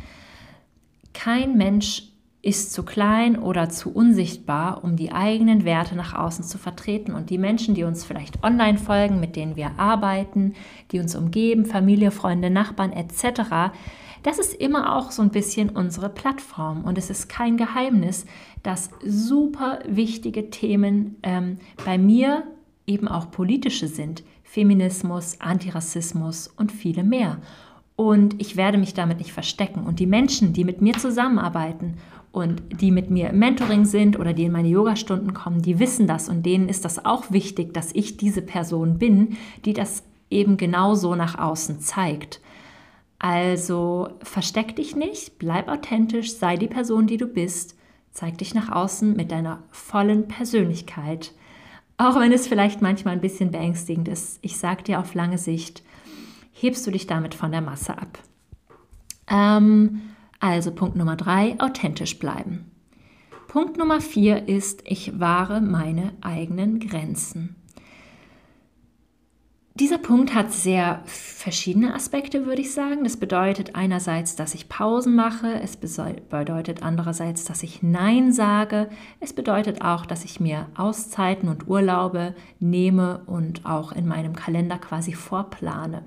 Kein 1.13 1.57
Mensch 1.57 2.11
ist 2.43 2.73
zu 2.73 2.83
klein 2.83 3.37
oder 3.37 3.69
zu 3.69 3.93
unsichtbar, 3.93 4.83
um 4.83 4.95
die 4.95 5.11
eigenen 5.11 5.63
Werte 5.63 5.95
nach 5.95 6.15
außen 6.15 6.43
zu 6.43 6.57
vertreten. 6.57 7.13
Und 7.13 7.29
die 7.29 7.37
Menschen, 7.37 7.75
die 7.75 7.83
uns 7.83 8.03
vielleicht 8.03 8.43
online 8.43 8.79
folgen, 8.79 9.19
mit 9.19 9.35
denen 9.35 9.55
wir 9.55 9.77
arbeiten, 9.77 10.53
die 10.91 10.99
uns 10.99 11.15
umgeben, 11.15 11.65
Familie, 11.65 12.11
Freunde, 12.11 12.49
Nachbarn 12.49 12.91
etc., 12.93 13.71
Das 14.23 14.37
ist 14.37 14.53
immer 14.53 14.95
auch 14.95 15.09
so 15.09 15.23
ein 15.23 15.31
bisschen 15.31 15.69
unsere 15.69 16.07
Plattform 16.07 16.83
und 16.83 16.99
es 16.99 17.09
ist 17.09 17.27
kein 17.27 17.57
Geheimnis, 17.57 18.27
dass 18.61 18.91
super 19.03 19.79
wichtige 19.87 20.51
Themen 20.51 21.15
ähm, 21.23 21.57
bei 21.83 21.97
mir 21.97 22.43
eben 22.85 23.07
auch 23.07 23.31
politische 23.31 23.87
sind. 23.87 24.23
Feminismus, 24.51 25.39
Antirassismus 25.39 26.49
und 26.57 26.73
viele 26.73 27.03
mehr. 27.03 27.37
Und 27.95 28.41
ich 28.41 28.57
werde 28.57 28.77
mich 28.77 28.93
damit 28.93 29.19
nicht 29.19 29.31
verstecken. 29.31 29.85
Und 29.85 30.01
die 30.01 30.07
Menschen, 30.07 30.51
die 30.51 30.65
mit 30.65 30.81
mir 30.81 30.93
zusammenarbeiten 30.97 31.93
und 32.33 32.61
die 32.81 32.91
mit 32.91 33.09
mir 33.09 33.29
im 33.29 33.39
Mentoring 33.39 33.85
sind 33.85 34.19
oder 34.19 34.33
die 34.33 34.43
in 34.43 34.51
meine 34.51 34.67
Yogastunden 34.67 35.33
kommen, 35.33 35.61
die 35.61 35.79
wissen 35.79 36.05
das 36.05 36.27
und 36.27 36.45
denen 36.45 36.67
ist 36.67 36.83
das 36.83 37.05
auch 37.05 37.31
wichtig, 37.31 37.73
dass 37.73 37.95
ich 37.95 38.17
diese 38.17 38.41
Person 38.41 38.97
bin, 38.97 39.37
die 39.63 39.71
das 39.71 40.03
eben 40.29 40.57
genauso 40.57 41.15
nach 41.15 41.39
außen 41.39 41.79
zeigt. 41.79 42.41
Also 43.19 44.09
versteck 44.21 44.75
dich 44.75 44.97
nicht, 44.97 45.39
bleib 45.39 45.69
authentisch, 45.69 46.35
sei 46.35 46.57
die 46.57 46.67
Person, 46.67 47.07
die 47.07 47.17
du 47.17 47.27
bist, 47.27 47.77
zeig 48.11 48.37
dich 48.39 48.53
nach 48.53 48.69
außen 48.69 49.15
mit 49.15 49.31
deiner 49.31 49.63
vollen 49.71 50.27
Persönlichkeit. 50.27 51.31
Auch 52.01 52.19
wenn 52.19 52.31
es 52.31 52.47
vielleicht 52.47 52.81
manchmal 52.81 53.13
ein 53.13 53.21
bisschen 53.21 53.51
beängstigend 53.51 54.07
ist, 54.07 54.39
ich 54.41 54.57
sage 54.57 54.81
dir 54.81 54.99
auf 54.99 55.13
lange 55.13 55.37
Sicht, 55.37 55.83
hebst 56.51 56.87
du 56.87 56.89
dich 56.89 57.05
damit 57.05 57.35
von 57.35 57.51
der 57.51 57.61
Masse 57.61 57.95
ab. 57.95 58.17
Ähm, 59.27 60.01
also 60.39 60.71
Punkt 60.71 60.95
Nummer 60.95 61.15
drei, 61.15 61.59
authentisch 61.59 62.17
bleiben. 62.17 62.71
Punkt 63.47 63.77
Nummer 63.77 64.01
vier 64.01 64.47
ist, 64.47 64.81
ich 64.85 65.19
wahre 65.19 65.61
meine 65.61 66.13
eigenen 66.21 66.79
Grenzen. 66.79 67.55
Dieser 69.75 69.99
Punkt 69.99 70.33
hat 70.35 70.51
sehr 70.51 71.01
verschiedene 71.05 71.95
Aspekte, 71.95 72.45
würde 72.45 72.61
ich 72.61 72.73
sagen. 72.73 73.05
Das 73.05 73.15
bedeutet 73.15 73.73
einerseits, 73.73 74.35
dass 74.35 74.53
ich 74.53 74.67
Pausen 74.67 75.15
mache. 75.15 75.61
Es 75.61 75.77
bedeutet 75.77 76.83
andererseits, 76.83 77.45
dass 77.45 77.63
ich 77.63 77.81
Nein 77.81 78.33
sage. 78.33 78.89
Es 79.21 79.31
bedeutet 79.31 79.81
auch, 79.81 80.05
dass 80.05 80.25
ich 80.25 80.41
mir 80.41 80.67
Auszeiten 80.75 81.47
und 81.47 81.69
Urlaube 81.69 82.35
nehme 82.59 83.21
und 83.27 83.65
auch 83.65 83.93
in 83.93 84.07
meinem 84.07 84.35
Kalender 84.35 84.77
quasi 84.77 85.13
vorplane. 85.13 86.03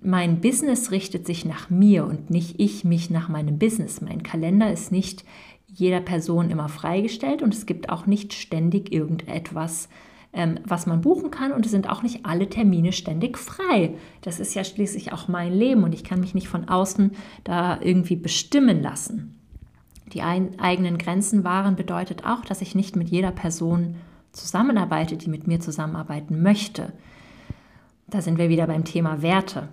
Mein 0.00 0.40
Business 0.40 0.90
richtet 0.90 1.26
sich 1.26 1.44
nach 1.44 1.68
mir 1.68 2.06
und 2.06 2.30
nicht 2.30 2.58
ich 2.58 2.84
mich 2.84 3.10
nach 3.10 3.28
meinem 3.28 3.58
Business. 3.58 4.00
Mein 4.00 4.22
Kalender 4.22 4.72
ist 4.72 4.92
nicht 4.92 5.24
jeder 5.66 6.00
Person 6.00 6.50
immer 6.50 6.70
freigestellt 6.70 7.42
und 7.42 7.52
es 7.52 7.66
gibt 7.66 7.90
auch 7.90 8.06
nicht 8.06 8.32
ständig 8.32 8.92
irgendetwas, 8.92 9.90
ähm, 10.36 10.60
was 10.64 10.86
man 10.86 11.00
buchen 11.00 11.30
kann 11.30 11.50
und 11.52 11.64
es 11.64 11.72
sind 11.72 11.88
auch 11.88 12.02
nicht 12.02 12.26
alle 12.26 12.48
Termine 12.48 12.92
ständig 12.92 13.38
frei. 13.38 13.94
Das 14.20 14.38
ist 14.38 14.54
ja 14.54 14.62
schließlich 14.62 15.12
auch 15.12 15.28
mein 15.28 15.52
Leben 15.52 15.82
und 15.82 15.94
ich 15.94 16.04
kann 16.04 16.20
mich 16.20 16.34
nicht 16.34 16.48
von 16.48 16.68
außen 16.68 17.12
da 17.42 17.80
irgendwie 17.80 18.16
bestimmen 18.16 18.82
lassen. 18.82 19.40
Die 20.12 20.22
ein, 20.22 20.60
eigenen 20.60 20.98
Grenzen 20.98 21.42
wahren 21.42 21.74
bedeutet 21.74 22.24
auch, 22.24 22.44
dass 22.44 22.60
ich 22.60 22.74
nicht 22.74 22.94
mit 22.94 23.08
jeder 23.08 23.32
Person 23.32 23.96
zusammenarbeite, 24.32 25.16
die 25.16 25.30
mit 25.30 25.46
mir 25.46 25.58
zusammenarbeiten 25.58 26.42
möchte. 26.42 26.92
Da 28.06 28.20
sind 28.20 28.38
wir 28.38 28.50
wieder 28.50 28.66
beim 28.66 28.84
Thema 28.84 29.22
Werte. 29.22 29.68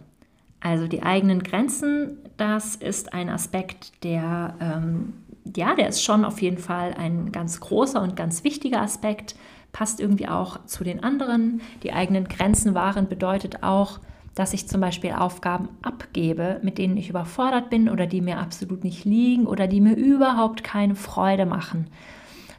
Also 0.62 0.88
die 0.88 1.04
eigenen 1.04 1.44
Grenzen, 1.44 2.20
das 2.38 2.76
ist 2.78 3.14
ein 3.14 3.30
Aspekt, 3.30 4.04
der, 4.06 4.56
ähm, 4.62 5.14
ja, 5.56 5.76
der 5.76 5.90
ist 5.90 6.02
schon 6.02 6.24
auf 6.24 6.42
jeden 6.42 6.58
Fall 6.58 6.94
ein 6.94 7.34
ganz 7.34 7.60
großer 7.60 8.02
und 8.02 8.16
ganz 8.16 8.46
wichtiger 8.46 8.82
Aspekt, 8.82 9.36
passt 9.74 10.00
irgendwie 10.00 10.30
auch 10.30 10.66
zu 10.66 10.86
den 10.86 11.04
anderen. 11.04 11.62
Die 11.82 11.92
eigenen 11.92 12.30
Grenzen 12.30 12.74
wahren 12.74 13.10
bedeutet 13.10 13.64
auch, 13.64 14.00
dass 14.36 14.54
ich 14.54 14.68
zum 14.68 14.80
Beispiel 14.80 15.12
Aufgaben 15.12 15.70
abgebe, 15.82 16.60
mit 16.64 16.78
denen 16.78 16.96
ich 16.96 17.10
überfordert 17.10 17.70
bin 17.70 17.90
oder 17.90 18.08
die 18.08 18.22
mir 18.22 18.40
absolut 18.40 18.84
nicht 18.84 19.04
liegen 19.04 19.46
oder 19.46 19.68
die 19.68 19.82
mir 19.82 19.96
überhaupt 19.96 20.64
keine 20.64 20.96
Freude 20.96 21.46
machen. 21.46 21.88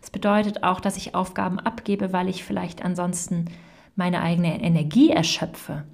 Es 0.02 0.11
bedeutet 0.11 0.62
auch, 0.62 0.80
dass 0.80 0.97
ich 0.97 1.14
Aufgaben 1.14 1.59
abgebe, 1.59 2.12
weil 2.12 2.28
ich 2.28 2.44
vielleicht 2.44 2.85
ansonsten 2.85 3.47
meine 3.97 4.21
eigene 4.21 4.61
Energie 4.62 5.11
erschöpfe. 5.11 5.85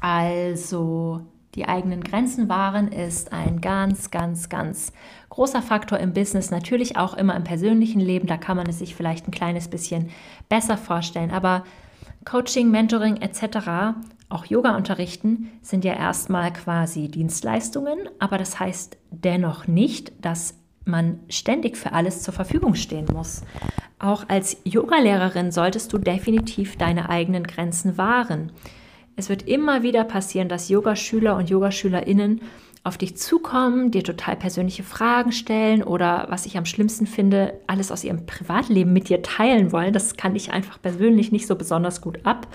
Also 0.00 1.26
die 1.56 1.66
eigenen 1.66 2.04
Grenzen 2.04 2.48
wahren 2.48 2.88
ist 2.88 3.32
ein 3.32 3.60
ganz, 3.60 4.10
ganz, 4.10 4.48
ganz 4.48 4.92
großer 5.30 5.62
Faktor 5.62 5.98
im 5.98 6.12
Business, 6.12 6.50
natürlich 6.50 6.96
auch 6.96 7.14
immer 7.14 7.34
im 7.34 7.44
persönlichen 7.44 8.00
Leben. 8.00 8.26
Da 8.26 8.36
kann 8.36 8.58
man 8.58 8.68
es 8.68 8.78
sich 8.78 8.94
vielleicht 8.94 9.26
ein 9.26 9.32
kleines 9.32 9.68
bisschen 9.68 10.10
besser 10.48 10.76
vorstellen. 10.76 11.30
Aber 11.30 11.64
Coaching, 12.26 12.70
Mentoring 12.70 13.16
etc., 13.16 13.96
auch 14.28 14.44
Yoga 14.44 14.76
unterrichten, 14.76 15.50
sind 15.62 15.84
ja 15.84 15.94
erstmal 15.94 16.52
quasi 16.52 17.08
Dienstleistungen, 17.08 18.08
aber 18.18 18.38
das 18.38 18.58
heißt 18.58 18.98
dennoch 19.10 19.66
nicht, 19.66 20.12
dass 20.24 20.58
man 20.84 21.20
ständig 21.28 21.76
für 21.76 21.92
alles 21.92 22.22
zur 22.22 22.34
Verfügung 22.34 22.74
stehen 22.74 23.06
muss. 23.12 23.42
Auch 23.98 24.28
als 24.28 24.58
Yogalehrerin 24.64 25.52
solltest 25.52 25.92
du 25.92 25.98
definitiv 25.98 26.76
deine 26.76 27.08
eigenen 27.08 27.44
Grenzen 27.44 27.96
wahren. 27.96 28.52
Es 29.16 29.30
wird 29.30 29.48
immer 29.48 29.82
wieder 29.82 30.04
passieren, 30.04 30.48
dass 30.48 30.68
Yogaschüler 30.68 31.36
und 31.36 31.48
Yogaschülerinnen 31.48 32.42
auf 32.84 32.98
dich 32.98 33.16
zukommen, 33.16 33.90
dir 33.90 34.04
total 34.04 34.36
persönliche 34.36 34.84
Fragen 34.84 35.32
stellen 35.32 35.82
oder, 35.82 36.26
was 36.28 36.46
ich 36.46 36.56
am 36.56 36.66
schlimmsten 36.66 37.06
finde, 37.06 37.54
alles 37.66 37.90
aus 37.90 38.04
ihrem 38.04 38.26
Privatleben 38.26 38.92
mit 38.92 39.08
dir 39.08 39.22
teilen 39.22 39.72
wollen. 39.72 39.92
Das 39.92 40.16
kann 40.16 40.36
ich 40.36 40.52
einfach 40.52 40.80
persönlich 40.80 41.32
nicht 41.32 41.46
so 41.48 41.56
besonders 41.56 42.00
gut 42.00 42.20
ab. 42.24 42.46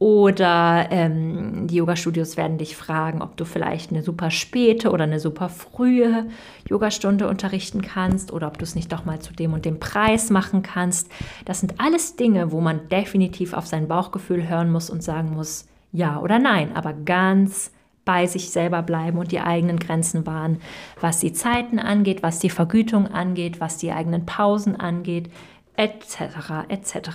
Oder 0.00 0.88
ähm, 0.90 1.68
die 1.68 1.76
Yoga-Studios 1.76 2.36
werden 2.36 2.58
dich 2.58 2.76
fragen, 2.76 3.22
ob 3.22 3.36
du 3.36 3.46
vielleicht 3.46 3.90
eine 3.90 4.02
super 4.02 4.30
späte 4.30 4.90
oder 4.90 5.04
eine 5.04 5.20
super 5.20 5.48
frühe 5.48 6.26
Yogastunde 6.68 7.28
unterrichten 7.28 7.80
kannst 7.80 8.32
oder 8.32 8.48
ob 8.48 8.58
du 8.58 8.64
es 8.64 8.74
nicht 8.74 8.92
doch 8.92 9.04
mal 9.04 9.20
zu 9.20 9.32
dem 9.32 9.54
und 9.54 9.64
dem 9.64 9.78
Preis 9.78 10.28
machen 10.28 10.62
kannst. 10.62 11.10
Das 11.44 11.60
sind 11.60 11.80
alles 11.80 12.16
Dinge, 12.16 12.50
wo 12.52 12.60
man 12.60 12.88
definitiv 12.88 13.54
auf 13.54 13.66
sein 13.66 13.88
Bauchgefühl 13.88 14.46
hören 14.46 14.70
muss 14.70 14.90
und 14.90 15.02
sagen 15.02 15.30
muss, 15.30 15.68
ja 15.94 16.20
oder 16.20 16.38
nein, 16.38 16.76
aber 16.76 16.92
ganz 16.92 17.70
bei 18.04 18.26
sich 18.26 18.50
selber 18.50 18.82
bleiben 18.82 19.16
und 19.16 19.32
die 19.32 19.40
eigenen 19.40 19.78
Grenzen 19.78 20.26
wahren, 20.26 20.58
was 21.00 21.20
die 21.20 21.32
Zeiten 21.32 21.78
angeht, 21.78 22.22
was 22.22 22.38
die 22.38 22.50
Vergütung 22.50 23.06
angeht, 23.06 23.60
was 23.60 23.78
die 23.78 23.92
eigenen 23.92 24.26
Pausen 24.26 24.78
angeht, 24.78 25.30
etc. 25.76 26.68
etc. 26.68 27.10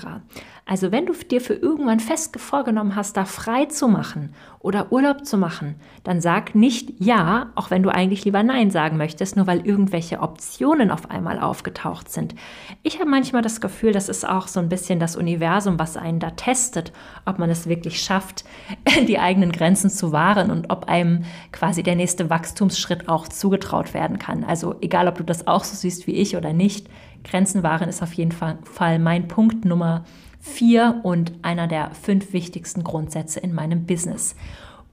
Also 0.66 0.92
wenn 0.92 1.06
du 1.06 1.14
dir 1.14 1.42
für 1.42 1.54
irgendwann 1.54 2.00
fest 2.00 2.40
vorgenommen 2.40 2.96
hast, 2.96 3.18
da 3.18 3.26
frei 3.26 3.66
zu 3.66 3.88
machen 3.88 4.36
oder 4.60 4.92
Urlaub 4.92 5.26
zu 5.26 5.38
machen, 5.38 5.76
dann 6.04 6.22
sag 6.22 6.54
nicht 6.54 6.94
ja, 7.00 7.52
auch 7.56 7.72
wenn 7.72 7.82
du 7.82 7.90
eigentlich 7.90 8.26
lieber 8.26 8.44
nein 8.44 8.70
sagen 8.70 8.98
möchtest, 8.98 9.38
nur 9.38 9.48
weil 9.48 9.66
irgendwelche 9.66 10.20
Optionen 10.20 10.92
auf 10.92 11.10
einmal 11.10 11.40
aufgetaucht 11.40 12.10
sind. 12.10 12.36
Ich 12.84 13.00
habe 13.00 13.10
manchmal 13.10 13.42
das 13.42 13.62
Gefühl, 13.62 13.94
das 13.94 14.10
ist 14.10 14.28
auch 14.28 14.48
so 14.48 14.60
ein 14.60 14.70
bisschen 14.70 15.00
das 15.00 15.16
Universum, 15.16 15.80
was 15.80 15.98
einen 15.98 16.20
da 16.20 16.32
testet, 16.32 16.92
ob 17.26 17.40
man 17.40 17.50
es 17.50 17.68
wirklich 17.68 18.02
schafft, 18.02 18.44
die 19.08 19.18
eigenen 19.18 19.54
Grenzen 19.54 19.90
zu 19.90 20.12
wahren 20.12 20.52
und 20.52 20.70
ob 20.70 20.90
einem 20.90 21.24
quasi 21.52 21.82
der 21.82 21.96
nächste 21.96 22.30
Wachstumsschritt 22.30 23.08
auch 23.08 23.28
zugetraut 23.28 23.94
werden 23.94 24.20
kann. 24.20 24.44
Also 24.44 24.76
egal, 24.82 25.08
ob 25.08 25.16
du 25.16 25.24
das 25.24 25.48
auch 25.48 25.64
so 25.64 25.76
siehst 25.76 26.06
wie 26.06 26.16
ich 26.16 26.36
oder 26.36 26.54
nicht, 26.54 26.90
Grenzen 27.24 27.64
wahren 27.64 27.90
ist 27.90 28.02
auf 28.02 28.14
jeden 28.14 28.32
Fall 28.32 29.00
mein 29.00 29.28
Punkt 29.28 29.66
Nummer 29.66 30.06
vier 30.40 31.02
und 31.04 31.34
einer 31.42 31.68
der 31.68 31.92
fünf 31.92 32.34
wichtigsten 32.34 32.84
Grundsätze 32.84 33.40
in 33.40 33.54
meinem 33.54 33.86
Business. 33.86 34.36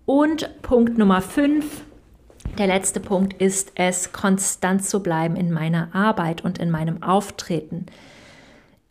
Und 0.04 0.62
Punkt 0.62 0.98
Nummer 0.98 1.20
fünf, 1.20 1.84
der 2.58 2.66
letzte 2.66 3.00
Punkt 3.00 3.34
ist 3.34 3.72
es, 3.74 4.12
konstant 4.12 4.84
zu 4.84 5.02
bleiben 5.02 5.36
in 5.36 5.52
meiner 5.52 5.94
Arbeit 5.94 6.44
und 6.44 6.58
in 6.58 6.70
meinem 6.70 7.02
Auftreten. 7.02 7.86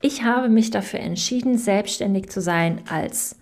Ich 0.02 0.24
habe 0.24 0.50
mich 0.50 0.72
dafür 0.72 1.00
entschieden, 1.00 1.58
selbstständig 1.58 2.30
zu 2.30 2.42
sein 2.42 2.82
als 2.90 3.38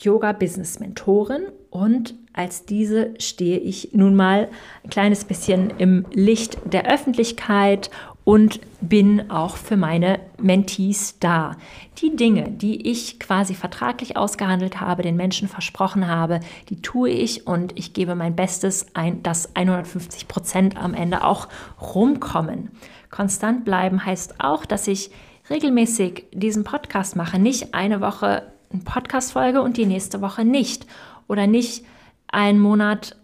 Yoga-Business-Mentorin 0.00 1.44
und 1.70 2.14
als 2.32 2.64
diese 2.64 3.14
stehe 3.18 3.58
ich 3.58 3.90
nun 3.92 4.16
mal 4.16 4.48
ein 4.82 4.90
kleines 4.90 5.24
bisschen 5.24 5.70
im 5.78 6.04
Licht 6.12 6.58
der 6.64 6.90
Öffentlichkeit 6.92 7.90
und 8.24 8.60
bin 8.80 9.30
auch 9.30 9.56
für 9.56 9.76
meine 9.76 10.18
Mentees 10.38 11.18
da. 11.20 11.56
Die 11.98 12.16
Dinge, 12.16 12.50
die 12.50 12.90
ich 12.90 13.20
quasi 13.20 13.54
vertraglich 13.54 14.16
ausgehandelt 14.16 14.80
habe, 14.80 15.02
den 15.02 15.16
Menschen 15.16 15.46
versprochen 15.46 16.08
habe, 16.08 16.40
die 16.70 16.80
tue 16.80 17.10
ich 17.10 17.46
und 17.46 17.78
ich 17.78 17.92
gebe 17.92 18.14
mein 18.14 18.34
Bestes, 18.34 18.86
dass 19.22 19.54
150 19.54 20.26
Prozent 20.26 20.76
am 20.76 20.94
Ende 20.94 21.22
auch 21.24 21.48
rumkommen. 21.80 22.70
Konstant 23.10 23.64
bleiben 23.64 24.04
heißt 24.04 24.40
auch, 24.40 24.64
dass 24.64 24.88
ich 24.88 25.10
regelmäßig 25.50 26.24
diesen 26.32 26.64
Podcast 26.64 27.16
mache, 27.16 27.38
nicht 27.38 27.74
eine 27.74 28.00
Woche 28.00 28.54
eine 28.74 28.82
Podcast-Folge 28.82 29.62
und 29.62 29.76
die 29.76 29.86
nächste 29.86 30.20
Woche 30.20 30.44
nicht 30.44 30.86
oder 31.28 31.46
nicht 31.46 31.84
einen 32.28 32.58
Monat 32.58 33.16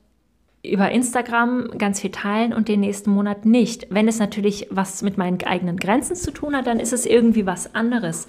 über 0.62 0.90
Instagram 0.90 1.79
ganz 1.79 2.01
viel 2.01 2.11
teilen 2.11 2.53
und 2.53 2.68
den 2.68 2.81
nächsten 2.81 3.11
Monat 3.11 3.46
nicht. 3.46 3.87
Wenn 3.90 4.09
es 4.09 4.18
natürlich 4.18 4.66
was 4.70 5.03
mit 5.03 5.16
meinen 5.16 5.42
eigenen 5.42 5.79
Grenzen 5.79 6.16
zu 6.16 6.31
tun 6.33 6.55
hat, 6.55 6.66
dann 6.66 6.81
ist 6.81 6.92
es 6.92 7.07
irgendwie 7.07 7.46
was 7.46 7.75
anderes. 7.75 8.27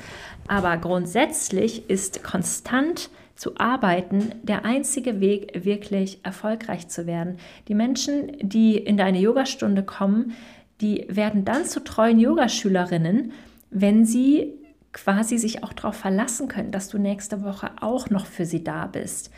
Aber 0.47 0.77
grundsätzlich 0.77 1.89
ist 1.89 2.23
konstant 2.23 3.09
zu 3.35 3.57
arbeiten 3.57 4.35
der 4.43 4.65
einzige 4.65 5.19
Weg, 5.19 5.65
wirklich 5.65 6.19
erfolgreich 6.23 6.87
zu 6.87 7.07
werden. 7.07 7.37
Die 7.67 7.75
Menschen, 7.75 8.31
die 8.39 8.77
in 8.77 8.97
deine 8.97 9.19
Yogastunde 9.19 9.83
kommen, 9.83 10.33
die 10.79 11.05
werden 11.09 11.43
dann 11.43 11.65
zu 11.65 11.83
treuen 11.83 12.19
Yogaschülerinnen, 12.19 13.33
wenn 13.71 14.05
sie 14.05 14.53
quasi 14.93 15.37
sich 15.37 15.63
auch 15.63 15.73
darauf 15.73 15.95
verlassen 15.95 16.47
können, 16.47 16.71
dass 16.71 16.89
du 16.89 16.97
nächste 16.97 17.43
Woche 17.43 17.71
auch 17.81 18.09
noch 18.09 18.25
für 18.25 18.45
sie 18.45 18.63
da 18.63 18.87
bist. 18.87 19.31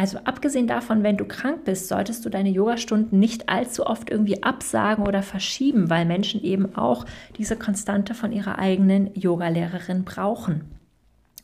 Also 0.00 0.16
abgesehen 0.24 0.66
davon, 0.66 1.02
wenn 1.02 1.18
du 1.18 1.26
krank 1.26 1.64
bist, 1.66 1.88
solltest 1.88 2.24
du 2.24 2.30
deine 2.30 2.48
Yogastunden 2.48 3.18
nicht 3.18 3.50
allzu 3.50 3.84
oft 3.84 4.08
irgendwie 4.08 4.42
absagen 4.42 5.06
oder 5.06 5.22
verschieben, 5.22 5.90
weil 5.90 6.06
Menschen 6.06 6.42
eben 6.42 6.74
auch 6.74 7.04
diese 7.36 7.54
Konstante 7.54 8.14
von 8.14 8.32
ihrer 8.32 8.58
eigenen 8.58 9.14
Yogalehrerin 9.14 10.04
brauchen. 10.04 10.70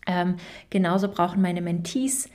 Ähm, 0.07 0.37
genauso 0.71 1.09
brauchen 1.09 1.43
meine 1.43 1.61
Mentees 1.61 2.31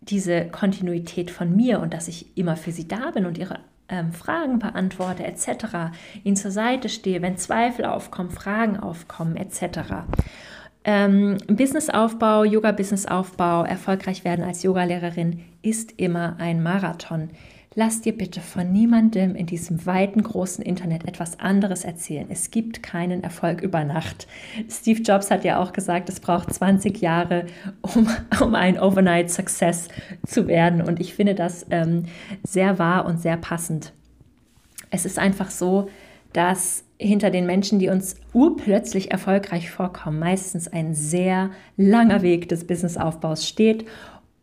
diese 0.00 0.46
Kontinuität 0.46 1.30
von 1.30 1.54
mir 1.54 1.78
und 1.78 1.94
dass 1.94 2.08
ich 2.08 2.36
immer 2.36 2.56
für 2.56 2.72
sie 2.72 2.88
da 2.88 3.12
bin 3.12 3.24
und 3.24 3.38
ihre 3.38 3.60
ähm, 3.88 4.12
Fragen 4.12 4.58
beantworte 4.58 5.24
etc., 5.24 5.92
ihnen 6.24 6.34
zur 6.34 6.50
Seite 6.50 6.88
stehe, 6.88 7.22
wenn 7.22 7.36
Zweifel 7.36 7.84
aufkommen, 7.84 8.30
Fragen 8.30 8.76
aufkommen 8.76 9.36
etc. 9.36 10.02
Ähm, 10.84 11.36
Businessaufbau, 11.46 12.44
Yoga-Businessaufbau, 12.44 13.64
erfolgreich 13.64 14.24
werden 14.24 14.44
als 14.44 14.62
Yogalehrerin 14.62 15.44
ist 15.62 15.92
immer 15.98 16.36
ein 16.38 16.62
Marathon. 16.62 17.30
Lass 17.76 18.00
dir 18.00 18.16
bitte 18.16 18.40
von 18.40 18.72
niemandem 18.72 19.36
in 19.36 19.46
diesem 19.46 19.86
weiten, 19.86 20.24
großen 20.24 20.64
Internet 20.64 21.06
etwas 21.06 21.38
anderes 21.38 21.84
erzählen. 21.84 22.26
Es 22.28 22.50
gibt 22.50 22.82
keinen 22.82 23.22
Erfolg 23.22 23.60
über 23.60 23.84
Nacht. 23.84 24.26
Steve 24.68 25.02
Jobs 25.02 25.30
hat 25.30 25.44
ja 25.44 25.62
auch 25.62 25.72
gesagt, 25.72 26.08
es 26.08 26.18
braucht 26.18 26.52
20 26.52 27.00
Jahre, 27.00 27.46
um, 27.82 28.08
um 28.40 28.56
ein 28.56 28.78
Overnight 28.80 29.30
Success 29.30 29.86
zu 30.26 30.48
werden. 30.48 30.82
Und 30.82 30.98
ich 30.98 31.14
finde 31.14 31.36
das 31.36 31.64
ähm, 31.70 32.06
sehr 32.42 32.80
wahr 32.80 33.06
und 33.06 33.20
sehr 33.20 33.36
passend. 33.36 33.92
Es 34.90 35.04
ist 35.04 35.20
einfach 35.20 35.50
so, 35.50 35.88
dass 36.32 36.82
hinter 37.00 37.30
den 37.30 37.46
Menschen, 37.46 37.78
die 37.78 37.88
uns 37.88 38.16
urplötzlich 38.34 39.10
erfolgreich 39.10 39.70
vorkommen, 39.70 40.18
meistens 40.18 40.68
ein 40.68 40.94
sehr 40.94 41.50
langer 41.76 42.20
Weg 42.20 42.48
des 42.50 42.66
Businessaufbaus 42.66 43.48
steht 43.48 43.86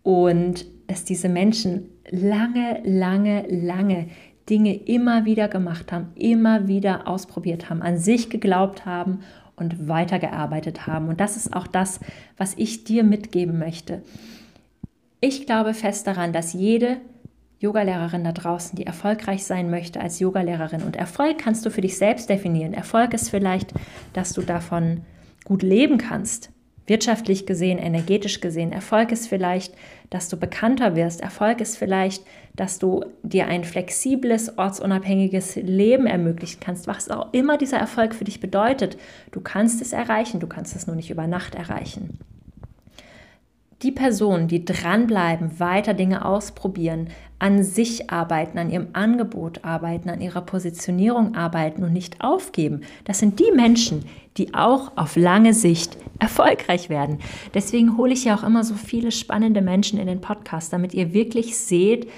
und 0.02 0.66
dass 0.88 1.06
diese 1.06 1.30
Menschen 1.30 1.90
lange, 2.10 2.82
lange, 2.84 3.46
lange 3.48 4.08
Dinge 4.50 4.74
immer 4.74 5.26
wieder 5.26 5.48
gemacht 5.50 5.92
haben, 5.92 6.08
immer 6.16 6.68
wieder 6.68 7.08
ausprobiert 7.08 7.70
haben, 7.70 7.82
an 7.82 7.98
sich 7.98 8.30
geglaubt 8.30 8.86
haben 8.86 9.20
und 9.56 9.88
weitergearbeitet 9.88 10.88
haben. 10.88 11.10
Und 11.10 11.20
das 11.20 11.38
ist 11.38 11.54
auch 11.54 11.68
das, 11.68 12.00
was 12.38 12.56
ich 12.58 12.86
dir 12.86 13.04
mitgeben 13.04 13.60
möchte. 13.60 14.02
Ich 15.20 15.46
glaube 15.46 15.74
fest 15.74 16.08
daran, 16.08 16.34
dass 16.34 16.54
jede 16.54 16.98
Yogalehrerin 17.60 18.24
da 18.24 18.32
draußen, 18.32 18.76
die 18.76 18.86
erfolgreich 18.86 19.44
sein 19.46 19.70
möchte 19.70 20.00
als 20.00 20.20
Yogalehrerin. 20.20 20.84
Und 20.84 20.96
Erfolg 20.96 21.40
kannst 21.40 21.66
du 21.66 21.72
für 21.72 21.82
dich 21.82 21.98
selbst 21.98 22.30
definieren. 22.30 22.74
Erfolg 22.74 23.14
ist 23.14 23.30
vielleicht, 23.30 23.74
dass 24.14 24.34
du 24.34 24.42
davon 24.42 25.02
gut 25.44 25.64
leben 25.64 25.98
kannst. 25.98 26.52
Wirtschaftlich 26.86 27.46
gesehen, 27.46 27.80
energetisch 27.80 28.40
gesehen. 28.40 28.72
Erfolg 28.72 29.12
ist 29.12 29.28
vielleicht, 29.28 29.74
dass 30.10 30.30
du 30.30 30.38
bekannter 30.38 30.96
wirst. 30.96 31.20
Erfolg 31.20 31.60
ist 31.60 31.78
vielleicht, 31.78 32.24
dass 32.56 32.80
du 32.80 33.04
dir 33.24 33.48
ein 33.48 33.66
flexibles, 33.66 34.58
ortsunabhängiges 34.58 35.56
Leben 35.56 36.06
ermöglichen 36.06 36.60
kannst. 36.62 36.88
Was 36.88 37.10
auch 37.10 37.34
immer 37.34 37.58
dieser 37.58 37.78
Erfolg 37.78 38.16
für 38.16 38.24
dich 38.24 38.40
bedeutet, 38.40 38.98
du 39.32 39.42
kannst 39.42 39.82
es 39.82 39.92
erreichen. 39.92 40.40
Du 40.40 40.48
kannst 40.48 40.76
es 40.76 40.88
nur 40.88 40.96
nicht 40.96 41.10
über 41.10 41.28
Nacht 41.28 41.56
erreichen. 41.56 42.20
Die 43.84 43.92
Personen, 43.92 44.48
die 44.48 44.66
dranbleiben, 44.66 45.60
weiter 45.60 45.94
Dinge 45.94 46.26
ausprobieren, 46.26 47.10
an 47.38 47.64
sich 47.64 48.10
arbeiten, 48.10 48.58
an 48.58 48.72
ihrem 48.72 48.88
Angebot 48.94 49.64
arbeiten, 49.64 50.10
an 50.10 50.20
ihrer 50.20 50.42
Positionierung 50.42 51.36
arbeiten 51.36 51.84
und 51.84 51.94
nicht 51.94 52.22
aufgeben, 52.22 52.82
das 53.04 53.20
sind 53.20 53.40
die 53.40 53.52
Menschen, 53.56 54.06
die 54.38 54.56
auch 54.56 54.94
auf 54.96 55.16
lange 55.16 55.54
Sicht 55.54 55.96
erfolgreich 56.18 56.90
werden. 56.90 57.20
Deswegen 57.54 57.98
hole 57.98 58.14
ich 58.14 58.26
ja 58.26 58.36
auch 58.36 58.44
immer 58.44 58.64
so 58.64 58.74
viele 58.74 59.12
spannende 59.12 59.62
Menschen 59.62 60.00
in 60.00 60.08
den 60.08 60.22
Podcast, 60.22 60.74
damit 60.74 60.96
ihr 60.96 61.14
wirklich 61.14 61.56
seht, 61.58 62.10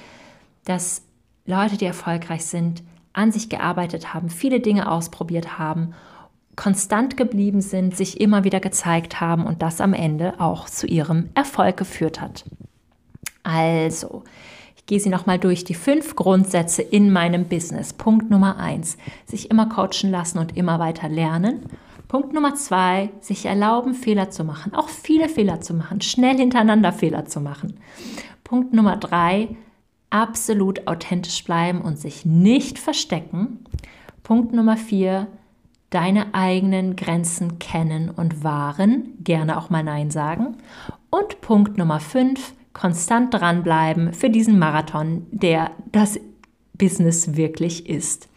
dass 0.63 1.02
Leute, 1.45 1.76
die 1.76 1.86
erfolgreich 1.86 2.45
sind, 2.45 2.84
an 3.12 3.34
sich 3.34 3.50
gearbeitet 3.50 4.13
haben, 4.13 4.30
viele 4.30 4.62
Dinge 4.62 4.89
ausprobiert 4.89 5.60
haben 5.60 5.93
konstant 6.55 7.17
geblieben 7.17 7.62
sind, 7.62 7.95
sich 7.95 8.19
immer 8.19 8.43
wieder 8.43 8.59
gezeigt 8.59 9.21
haben 9.21 9.45
und 9.45 9.62
das 9.62 9.81
am 9.81 9.93
Ende 9.93 10.39
auch 10.39 10.69
zu 10.69 10.88
ihrem 10.88 11.29
Erfolg 11.33 11.77
geführt 11.77 12.19
hat. 12.19 12.45
Also, 13.43 14.23
ich 14.75 14.85
gehe 14.85 14.99
sie 14.99 15.09
nochmal 15.09 15.39
durch. 15.39 15.63
Die 15.63 15.73
fünf 15.73 16.15
Grundsätze 16.15 16.81
in 16.81 17.12
meinem 17.12 17.45
Business. 17.45 17.93
Punkt 17.93 18.29
Nummer 18.29 18.57
eins, 18.57 18.97
sich 19.25 19.49
immer 19.49 19.69
coachen 19.69 20.12
lassen 20.12 20.39
und 20.39 20.57
immer 20.57 20.79
weiter 20.79 21.07
lernen. 21.07 21.62
Punkt 22.09 22.33
Nummer 22.33 22.55
zwei, 22.55 23.12
sich 23.21 23.45
erlauben, 23.45 23.93
Fehler 23.93 24.31
zu 24.31 24.43
machen, 24.43 24.73
auch 24.73 24.89
viele 24.89 25.29
Fehler 25.29 25.62
zu 25.62 25.75
machen, 25.75 26.01
schnell 26.01 26.38
hintereinander 26.38 26.91
Fehler 26.91 27.25
zu 27.25 27.39
machen. 27.39 27.79
Punkt 28.43 28.73
Nummer 28.73 28.97
drei, 28.97 29.55
absolut 30.09 30.88
authentisch 30.88 31.43
bleiben 31.43 31.81
und 31.81 31.99
sich 31.99 32.25
nicht 32.25 32.79
verstecken. 32.79 33.59
Punkt 34.23 34.53
Nummer 34.53 34.75
vier, 34.75 35.27
deine 35.89 36.34
eigenen 36.34 36.95
Grenzen 36.95 37.60
kennen 37.60 38.10
und 38.10 38.43
wahren, 38.43 39.13
gerne 39.23 39.58
auch 39.58 39.69
mal 39.69 39.84
Nein 39.84 40.12
sagen. 40.12 40.58
Und 41.10 41.41
Punkt 41.41 41.78
Nummer 41.78 41.99
5, 41.99 42.54
konstant 42.73 43.34
dranbleiben 43.34 44.13
für 44.13 44.30
diesen 44.30 44.60
Marathon, 44.60 45.25
der 45.32 45.71
das 45.91 46.19
Business 46.78 47.36
wirklich 47.36 47.89
ist. 47.89 48.30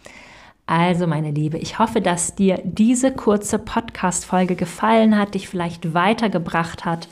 Also, 0.67 1.07
meine 1.07 1.31
Liebe, 1.31 1.59
ich 1.59 1.79
hoffe, 1.79 2.01
dass 2.01 2.35
dir 2.35 2.61
diese 2.65 3.13
kurze 3.13 3.59
Podcast-Folge 3.59 4.57
gefallen 4.57 5.19
hat, 5.19 5.35
dich 5.35 5.49
vielleicht 5.49 5.93
weitergebracht 5.93 6.85
hat. 6.85 7.09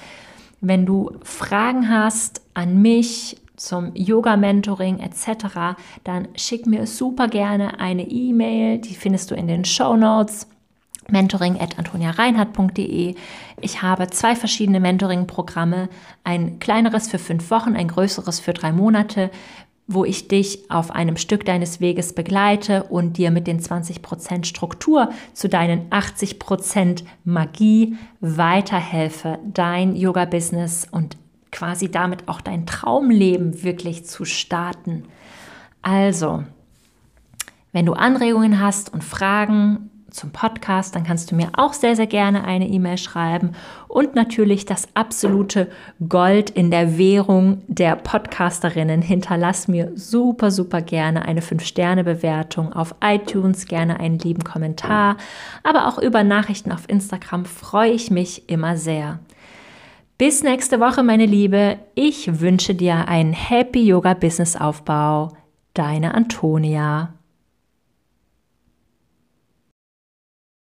Wenn 0.60 0.86
du 0.86 1.12
Fragen 1.22 1.88
hast 1.88 2.42
an 2.54 2.80
mich, 2.80 3.39
zum 3.60 3.92
Yoga-Mentoring 3.94 5.00
etc., 5.00 5.76
dann 6.02 6.28
schick 6.34 6.66
mir 6.66 6.86
super 6.86 7.28
gerne 7.28 7.78
eine 7.78 8.08
E-Mail, 8.08 8.78
die 8.78 8.94
findest 8.94 9.30
du 9.30 9.34
in 9.34 9.46
den 9.46 9.64
Show 9.64 9.96
Notes 9.96 10.48
mentoring 11.08 11.60
at 11.60 11.78
antoniareinhardt.de. 11.78 13.14
Ich 13.60 13.82
habe 13.82 14.08
zwei 14.08 14.36
verschiedene 14.36 14.80
Mentoring-Programme, 14.80 15.88
ein 16.24 16.58
kleineres 16.60 17.08
für 17.08 17.18
fünf 17.18 17.50
Wochen, 17.50 17.74
ein 17.74 17.88
größeres 17.88 18.40
für 18.40 18.52
drei 18.52 18.72
Monate, 18.72 19.30
wo 19.86 20.04
ich 20.04 20.28
dich 20.28 20.70
auf 20.70 20.92
einem 20.92 21.16
Stück 21.16 21.44
deines 21.44 21.80
Weges 21.80 22.14
begleite 22.14 22.84
und 22.84 23.18
dir 23.18 23.32
mit 23.32 23.48
den 23.48 23.60
20% 23.60 24.44
Struktur 24.44 25.10
zu 25.32 25.48
deinen 25.48 25.90
80% 25.90 27.02
Magie 27.24 27.96
weiterhelfe, 28.20 29.40
dein 29.52 29.96
Yoga-Business 29.96 30.86
und 30.90 31.16
quasi 31.52 31.90
damit 31.90 32.28
auch 32.28 32.40
dein 32.40 32.66
Traumleben 32.66 33.62
wirklich 33.62 34.04
zu 34.04 34.24
starten. 34.24 35.04
Also, 35.82 36.44
wenn 37.72 37.86
du 37.86 37.92
Anregungen 37.92 38.60
hast 38.60 38.92
und 38.92 39.04
Fragen 39.04 39.90
zum 40.10 40.30
Podcast, 40.32 40.94
dann 40.94 41.04
kannst 41.04 41.30
du 41.30 41.34
mir 41.34 41.50
auch 41.54 41.72
sehr, 41.72 41.96
sehr 41.96 42.06
gerne 42.06 42.44
eine 42.44 42.68
E-Mail 42.68 42.98
schreiben. 42.98 43.52
Und 43.88 44.14
natürlich 44.14 44.64
das 44.64 44.88
absolute 44.94 45.70
Gold 46.08 46.50
in 46.50 46.70
der 46.70 46.98
Währung 46.98 47.62
der 47.66 47.96
Podcasterinnen. 47.96 49.02
Hinterlass 49.02 49.68
mir 49.68 49.92
super, 49.94 50.50
super 50.50 50.82
gerne 50.82 51.24
eine 51.26 51.40
5-Sterne-Bewertung 51.40 52.72
auf 52.72 52.94
iTunes, 53.02 53.66
gerne 53.66 54.00
einen 54.00 54.18
lieben 54.18 54.44
Kommentar. 54.44 55.16
Aber 55.62 55.88
auch 55.88 55.98
über 55.98 56.24
Nachrichten 56.24 56.72
auf 56.72 56.88
Instagram 56.88 57.44
freue 57.44 57.92
ich 57.92 58.10
mich 58.10 58.48
immer 58.48 58.76
sehr. 58.76 59.20
Bis 60.20 60.42
nächste 60.42 60.80
Woche, 60.80 61.02
meine 61.02 61.24
Liebe. 61.24 61.78
Ich 61.94 62.42
wünsche 62.42 62.74
dir 62.74 63.08
einen 63.08 63.32
Happy 63.32 63.82
Yoga 63.82 64.12
Business 64.12 64.54
Aufbau. 64.54 65.32
Deine 65.72 66.12
Antonia. 66.12 67.14